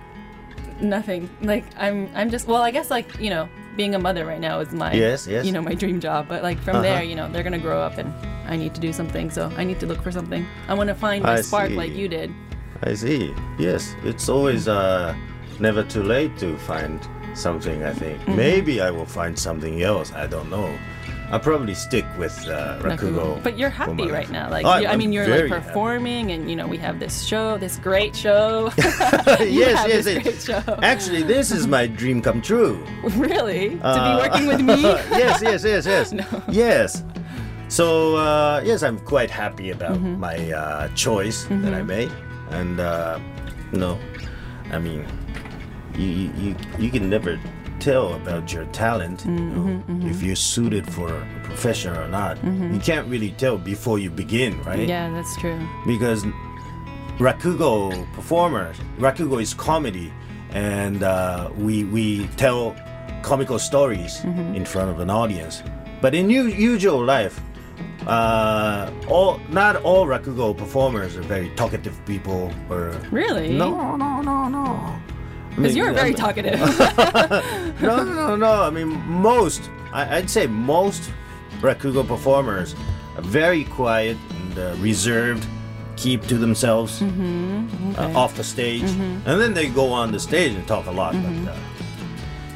nothing. 0.81 1.29
Like 1.41 1.65
I'm, 1.77 2.09
I'm 2.15 2.29
just. 2.29 2.47
Well, 2.47 2.61
I 2.61 2.71
guess 2.71 2.89
like 2.89 3.19
you 3.19 3.29
know, 3.29 3.47
being 3.75 3.95
a 3.95 3.99
mother 3.99 4.25
right 4.25 4.39
now 4.39 4.59
is 4.59 4.71
my. 4.71 4.93
Yes, 4.93 5.27
yes. 5.27 5.45
You 5.45 5.51
know, 5.51 5.61
my 5.61 5.73
dream 5.75 5.99
job. 5.99 6.27
But 6.27 6.43
like 6.43 6.59
from 6.59 6.75
Uh-huh. 6.77 6.81
there, 6.83 7.03
you 7.03 7.15
know, 7.15 7.29
they're 7.31 7.43
gonna 7.43 7.59
grow 7.59 7.81
up 7.81 7.97
and 7.97 8.13
I 8.47 8.55
need 8.57 8.73
to 8.75 8.81
do 8.81 8.93
something. 8.93 9.29
So 9.29 9.51
I 9.57 9.63
need 9.63 9.79
to 9.79 9.85
look 9.85 10.01
for 10.01 10.11
something. 10.11 10.45
I 10.67 10.73
want 10.73 10.87
to 10.89 10.95
find 10.95 11.25
I 11.25 11.37
a 11.39 11.43
spark 11.43 11.69
see. 11.69 11.75
like 11.75 11.91
you 11.93 12.07
did. 12.07 12.31
I 12.83 12.93
see. 12.93 13.33
Yes, 13.57 13.95
it's 14.03 14.27
always 14.29 14.67
uh, 14.67 15.15
never 15.59 15.83
too 15.83 16.03
late 16.03 16.37
to 16.39 16.57
find 16.57 16.99
something. 17.33 17.83
I 17.83 17.93
think 17.93 18.19
Mm-hmm. 18.21 18.35
maybe 18.35 18.81
I 18.81 18.91
will 18.91 19.05
find 19.07 19.37
something 19.37 19.81
else. 19.81 20.11
I 20.13 20.27
don't 20.27 20.49
know. 20.49 20.69
I'll 21.31 21.39
probably 21.39 21.73
stick 21.73 22.05
with 22.19 22.37
uh, 22.47 22.77
Rakugo. 22.81 23.41
But 23.43 23.57
you're 23.57 23.69
happy 23.71 24.09
right 24.11 24.29
now. 24.29 24.49
Like 24.49 24.65
Oh, 24.65 24.77
you, 24.77 24.87
I 24.87 24.95
mean, 24.95 25.11
you're 25.11 25.27
like 25.27 25.49
happy. 25.49 25.65
performing, 25.65 26.31
and 26.31 26.49
you 26.49 26.55
know, 26.55 26.67
we 26.67 26.77
have 26.77 26.99
this 26.99 27.23
show, 27.25 27.57
this 27.57 27.77
great 27.77 28.15
show. 28.15 28.71
Yes, 29.41 29.85
yes, 29.87 30.05
yes. 30.05 30.45
show. 30.45 30.61
Actually, 30.81 31.23
this 31.23 31.51
is 31.51 31.65
my 31.67 31.87
dream 31.87 32.21
come 32.21 32.41
true. 32.41 32.77
really, 33.17 33.69
to 33.69 33.75
be 33.75 33.81
Uh, 33.81 34.17
working 34.19 34.47
with 34.47 34.61
me. 34.61 34.81
yes, 34.83 35.41
yes, 35.41 35.63
yes, 35.63 35.85
yes. 35.85 36.11
No. 36.13 36.25
Yes. 36.49 37.03
So 37.67 38.15
uh, 38.15 38.61
yes, 38.63 38.83
I'm 38.83 38.99
quite 38.99 39.31
happy 39.31 39.71
about 39.71 39.97
Mm-hmm. 39.97 40.19
my 40.19 40.37
uh, 40.51 40.87
choice 40.93 41.45
that 41.49 41.73
I 41.73 41.81
made, 41.81 42.11
and 42.51 42.79
uh, 42.79 43.17
you 43.73 43.79
know, 43.79 43.97
I 44.71 44.77
mean, 44.77 45.03
you 45.97 46.29
you 46.37 46.55
you 46.77 46.89
can 46.93 47.09
never 47.09 47.39
tell 47.85 48.13
about 48.15 48.51
your 48.51 48.65
talent 48.83 49.23
you 49.25 49.31
Mm-hmm, 49.31 50.09
if 50.09 50.23
you're 50.23 50.35
suited 50.55 50.85
for 50.95 51.07
a 51.13 51.21
profession 51.43 51.93
or 51.95 52.07
not. 52.07 52.33
You 52.73 52.79
can't 52.89 53.07
really 53.13 53.31
tell 53.43 53.57
before 53.57 53.97
you 53.99 54.09
begin, 54.09 54.51
right? 54.63 54.87
yeah, 54.87 55.09
that's 55.15 55.35
true. 55.37 55.59
because 55.85 56.25
Rakugo 57.19 57.71
performers, 58.13 58.75
Rakugo 58.97 59.41
is 59.41 59.53
comedy, 59.53 60.11
and 60.51 61.03
uh, 61.03 61.49
we 61.57 61.83
we 61.85 62.27
tell 62.37 62.75
comical 63.21 63.59
stories 63.59 64.23
in 64.57 64.65
front 64.65 64.89
of 64.93 64.99
an 64.99 65.09
audience. 65.09 65.63
But 66.01 66.13
in 66.13 66.29
usual 66.29 67.01
life, 67.15 67.39
uh, 68.07 68.89
all 69.07 69.39
not 69.49 69.75
all 69.83 70.05
Rakugo 70.07 70.53
performers 70.57 71.15
are 71.17 71.23
very 71.35 71.49
talkative 71.55 71.95
people. 72.05 72.51
Or 72.69 72.91
Really? 73.11 73.49
no, 73.53 73.95
no, 73.95 74.21
no, 74.21 74.49
no. 74.49 74.65
Because 75.55 75.75
you're 75.75 75.93
very 75.93 76.13
talkative. 76.13 76.59
no, 77.81 78.03
no, 78.03 78.35
no. 78.35 78.63
I 78.63 78.69
mean, 78.69 78.89
most, 79.09 79.69
I, 79.93 80.17
I'd 80.17 80.29
say 80.29 80.47
most 80.47 81.11
Rakugo 81.61 82.05
performers 82.07 82.75
are 83.15 83.21
very 83.21 83.63
quiet 83.63 84.17
and 84.31 84.59
uh, 84.59 84.75
reserved, 84.79 85.45
keep 85.95 86.21
to 86.27 86.37
themselves 86.37 87.01
uh, 87.01 88.11
off 88.15 88.35
the 88.35 88.43
stage, 88.43 88.83
and 88.83 89.23
then 89.25 89.53
they 89.53 89.69
go 89.69 89.91
on 89.91 90.11
the 90.11 90.19
stage 90.19 90.53
and 90.53 90.67
talk 90.67 90.85
a 90.87 90.91
lot. 90.91 91.13
But, 91.13 91.51
uh, 91.53 91.57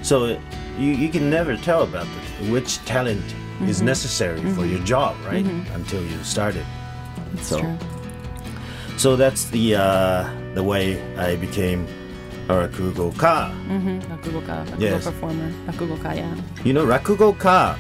so 0.04 0.26
uh, 0.26 0.40
you, 0.78 0.92
you 0.92 1.10
can 1.10 1.30
never 1.30 1.56
tell 1.58 1.84
about 1.84 2.06
the, 2.40 2.52
which 2.52 2.78
talent 2.86 3.24
is 3.66 3.82
necessary 3.82 4.42
for 4.54 4.66
your 4.66 4.80
job, 4.80 5.16
right? 5.26 5.46
Until 5.74 6.04
you 6.04 6.22
start 6.24 6.56
it. 6.56 6.66
That's 7.34 7.48
So- 7.48 7.60
true. 7.62 7.78
So 8.98 9.16
that's 9.16 9.46
the 9.46 9.76
uh, 9.76 10.30
the 10.56 10.62
way 10.64 11.00
I 11.16 11.38
became 11.38 11.88
a 12.50 12.54
Rakugo 12.68 13.16
ka. 13.18 13.52
Mm-hmm. 13.70 14.00
Rakugo 14.12 14.42
ka, 14.46 14.66
Rakugo 14.66 14.82
Yes. 14.82 15.06
performer, 15.06 15.50
Rakugo 15.68 16.02
ka, 16.02 16.12
yeah. 16.12 16.36
You 16.66 16.74
know, 16.74 16.86
Rakugo 16.86 17.38
ka 17.38 17.78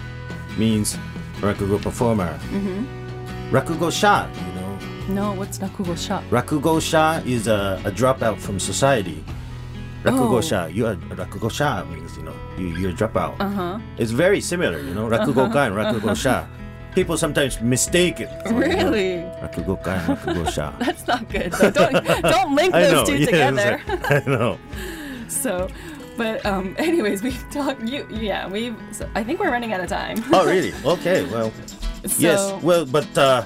means 0.57 0.97
Rakugo 1.41 1.81
performer. 1.81 2.37
Mm-hmm. 2.53 3.51
Rakugo 3.55 3.91
sha, 3.91 4.27
you 4.29 4.53
know. 4.53 4.77
No, 5.09 5.33
what's 5.33 5.57
Rakugo 5.57 5.97
sha? 5.97 6.21
Rakugo 6.29 6.79
sha 6.81 7.21
is 7.25 7.47
a, 7.47 7.81
a 7.85 7.91
dropout 7.91 8.37
from 8.37 8.59
society. 8.59 9.23
Rakugo 10.03 10.37
Oh. 10.37 10.41
sha, 10.41 10.65
you 10.67 10.85
are 10.87 10.95
Rakugo 11.17 11.49
sha 11.51 11.83
means 11.85 12.15
you 12.15 12.23
know 12.23 12.35
you, 12.57 12.67
you're 12.77 12.91
a 12.91 12.93
dropout. 12.93 13.35
Uh 13.39 13.49
huh. 13.49 13.79
It's 13.97 14.11
very 14.11 14.39
similar, 14.39 14.79
you 14.79 14.93
know. 14.93 15.09
Rakugo 15.09 15.51
ka 15.51 15.63
and 15.65 15.75
Rakugo 15.75 16.15
sha. 16.15 16.45
People 16.95 17.17
sometimes 17.17 17.59
mistake 17.61 18.19
it. 18.19 18.29
for, 18.47 18.65
you 18.65 18.75
know, 18.77 19.28
Really? 19.41 19.63
Rakugo 19.63 19.83
ka 19.83 19.91
and 19.91 20.17
Rakugo 20.17 20.51
sha. 20.51 20.71
That's 20.79 21.07
not 21.07 21.29
good. 21.29 21.51
Though. 21.53 21.71
Don't 21.71 22.03
don't 22.21 22.55
link 22.55 22.73
those 22.81 22.91
know. 22.91 23.05
two 23.05 23.17
yes, 23.17 23.25
together. 23.31 23.81
I 23.87 24.23
know. 24.29 24.57
so, 25.27 25.67
but 26.17 26.45
um, 26.45 26.75
anyways, 26.77 27.23
we've 27.23 27.43
talked. 27.51 27.81
You 27.87 28.07
yeah, 28.09 28.47
we've. 28.47 28.75
So 28.91 29.09
I 29.15 29.23
think 29.23 29.39
we're 29.39 29.51
running 29.51 29.73
out 29.73 29.81
of 29.81 29.89
time. 29.89 30.23
Oh, 30.33 30.45
really? 30.45 30.73
Okay. 30.85 31.25
Well, 31.25 31.51
so, 32.05 32.15
yes. 32.19 32.63
Well, 32.63 32.85
but 32.85 33.17
uh, 33.17 33.45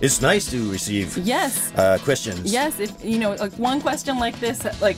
it's 0.00 0.20
nice 0.20 0.50
to 0.50 0.70
receive 0.70 1.16
Yes. 1.18 1.72
uh, 1.76 1.98
questions. 2.04 2.52
Yes. 2.52 2.78
If 2.80 3.04
you 3.04 3.18
know, 3.18 3.32
like 3.34 3.52
one 3.58 3.80
question 3.80 4.18
like 4.18 4.38
this, 4.40 4.64
like 4.80 4.96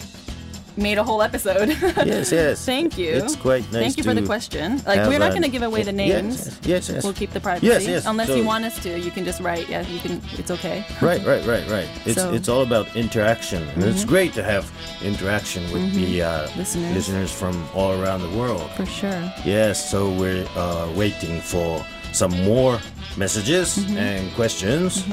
made 0.79 0.99
a 0.99 1.05
whole 1.05 1.21
episode. 1.23 1.69
Yes, 2.09 2.33
yes. 2.33 2.65
Thank 2.65 2.97
you. 2.97 3.11
It's 3.11 3.37
quite 3.37 3.65
nice 3.73 3.83
Thank 3.83 3.97
you 3.99 4.05
for 4.05 4.15
the 4.15 4.25
question. 4.25 4.81
Like 4.87 5.07
we're 5.09 5.19
not 5.19 5.31
going 5.31 5.43
to 5.43 5.49
give 5.57 5.63
away 5.63 5.83
the 5.83 5.93
names. 5.93 6.47
Yes, 6.47 6.59
yes. 6.63 6.89
yes. 6.91 7.05
We'll 7.05 7.13
keep 7.23 7.33
the 7.33 7.41
privacy. 7.41 7.67
Yes, 7.67 7.87
yes. 7.87 8.07
Unless 8.07 8.29
So- 8.29 8.37
you 8.37 8.45
want 8.45 8.65
us 8.65 8.79
to, 8.85 8.99
you 8.99 9.11
can 9.11 9.25
just 9.25 9.41
write. 9.41 9.69
Yeah, 9.69 9.87
you 9.95 9.99
can. 10.01 10.23
It's 10.41 10.51
okay. 10.51 10.85
Right, 11.03 11.23
right, 11.27 11.45
right, 11.47 11.67
right. 11.69 11.89
It's 12.07 12.15
So- 12.15 12.27
Mm-hmm. 12.29 12.37
it's 12.37 12.49
all 12.49 12.63
about 12.63 12.87
interaction, 12.97 13.63
and 13.75 13.85
it's 13.85 14.05
great 14.05 14.33
to 14.35 14.43
have 14.43 14.65
interaction 15.03 15.63
with 15.73 15.93
the 15.95 16.23
uh, 16.23 16.49
Listeners. 16.57 16.95
listeners 16.95 17.31
from 17.33 17.55
all 17.75 17.93
around 18.01 18.21
the 18.23 18.35
world. 18.39 18.71
For 18.77 18.87
sure. 18.87 19.23
Yes, 19.45 19.91
so 19.91 20.11
we're 20.21 20.47
uh, 20.57 20.89
waiting 20.95 21.41
for 21.41 21.85
some 22.13 22.33
more 22.45 22.79
messages 23.17 23.77
Mm-hmm. 23.79 23.97
and 23.99 24.35
questions, 24.35 25.05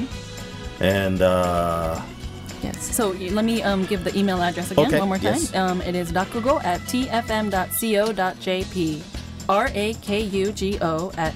and 0.80 1.20
uh, 1.22 2.00
Yes. 2.66 2.96
So 2.96 3.10
let 3.32 3.44
me 3.44 3.62
um, 3.62 3.84
give 3.86 4.02
the 4.02 4.16
email 4.18 4.42
address 4.42 4.70
again 4.70 4.86
Okay, 4.86 4.98
one 4.98 5.08
more 5.08 5.18
time. 5.18 5.34
yes. 5.38 5.54
Um, 5.54 5.80
it 5.82 5.94
is 5.94 6.10
rakugo 6.12 6.62
at 6.64 6.80
tfm.co.jp. 6.90 9.02
R 9.48 9.68
A 9.74 9.94
K 10.02 10.20
U 10.20 10.52
G 10.52 10.78
O 10.82 11.12
at 11.16 11.32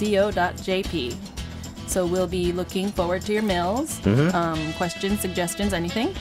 tfm.co.jp. 0.00 1.16
So 1.86 2.06
we'll 2.06 2.26
be 2.26 2.52
looking 2.52 2.90
forward 2.92 3.22
to 3.22 3.32
your 3.32 3.42
mails, 3.42 4.00
Mm-hmm. 4.00 4.34
um, 4.36 4.72
questions, 4.74 5.20
suggestions, 5.20 5.72
anything. 5.72 6.14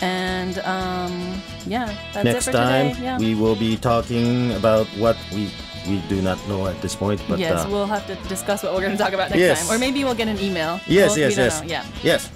And 0.00 0.58
um, 0.60 1.42
yeah, 1.66 1.86
that's 2.12 2.24
next 2.24 2.46
it 2.46 2.50
for 2.50 2.56
time 2.56 2.90
today. 2.94 3.02
Yeah. 3.02 3.18
we 3.18 3.34
will 3.34 3.56
be 3.56 3.76
talking 3.76 4.52
about 4.52 4.86
what 4.98 5.16
we 5.34 5.50
we 5.88 6.00
do 6.08 6.20
not 6.20 6.36
know 6.48 6.66
at 6.68 6.80
this 6.82 6.94
point, 6.94 7.20
but 7.28 7.38
yes, 7.38 7.64
uh, 7.64 7.68
we'll 7.70 7.86
have 7.86 8.06
to 8.06 8.14
discuss 8.28 8.62
what 8.62 8.74
we're 8.74 8.80
going 8.84 8.92
to 8.92 8.98
talk 9.02 9.14
about 9.14 9.30
next 9.30 9.40
Yes. 9.40 9.66
time, 9.66 9.74
or 9.74 9.78
maybe 9.80 10.04
we'll 10.04 10.14
get 10.14 10.28
an 10.28 10.38
email. 10.38 10.78
Yes, 10.86 11.16
We'll- 11.16 11.18
yes, 11.18 11.30
we 11.32 11.36
don't 11.36 11.44
yes. 11.48 11.60
know. 11.62 11.66
Yeah. 11.66 11.84
Yes. 12.04 12.28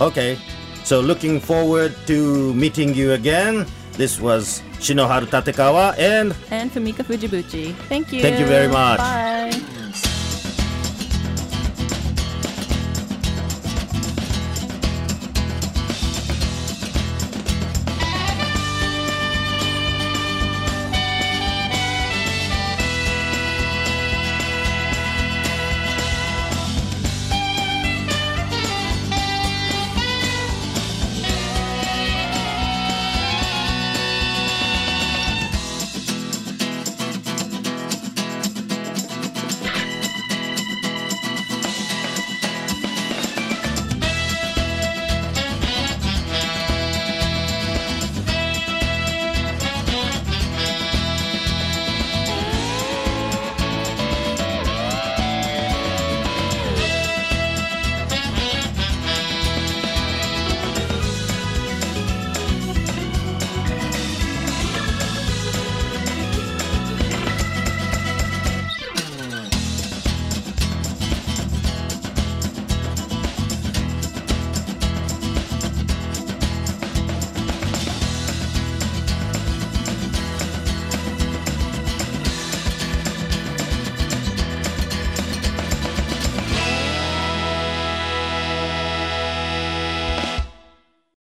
Okay. 0.00 0.38
So 0.84 1.00
looking 1.00 1.40
forward 1.40 1.94
to 2.06 2.52
meeting 2.54 2.94
you 2.94 3.12
again. 3.12 3.66
This 3.92 4.20
was 4.20 4.62
Shinoharu 4.80 5.26
Tatekawa 5.26 5.96
and 5.98 6.34
And 6.50 6.70
Fumika 6.72 7.04
Fujibuchi. 7.04 7.74
Thank 7.88 8.12
you. 8.12 8.22
Thank 8.22 8.40
you 8.40 8.46
very 8.46 8.68
much. 8.68 8.98
Bye. 8.98 9.52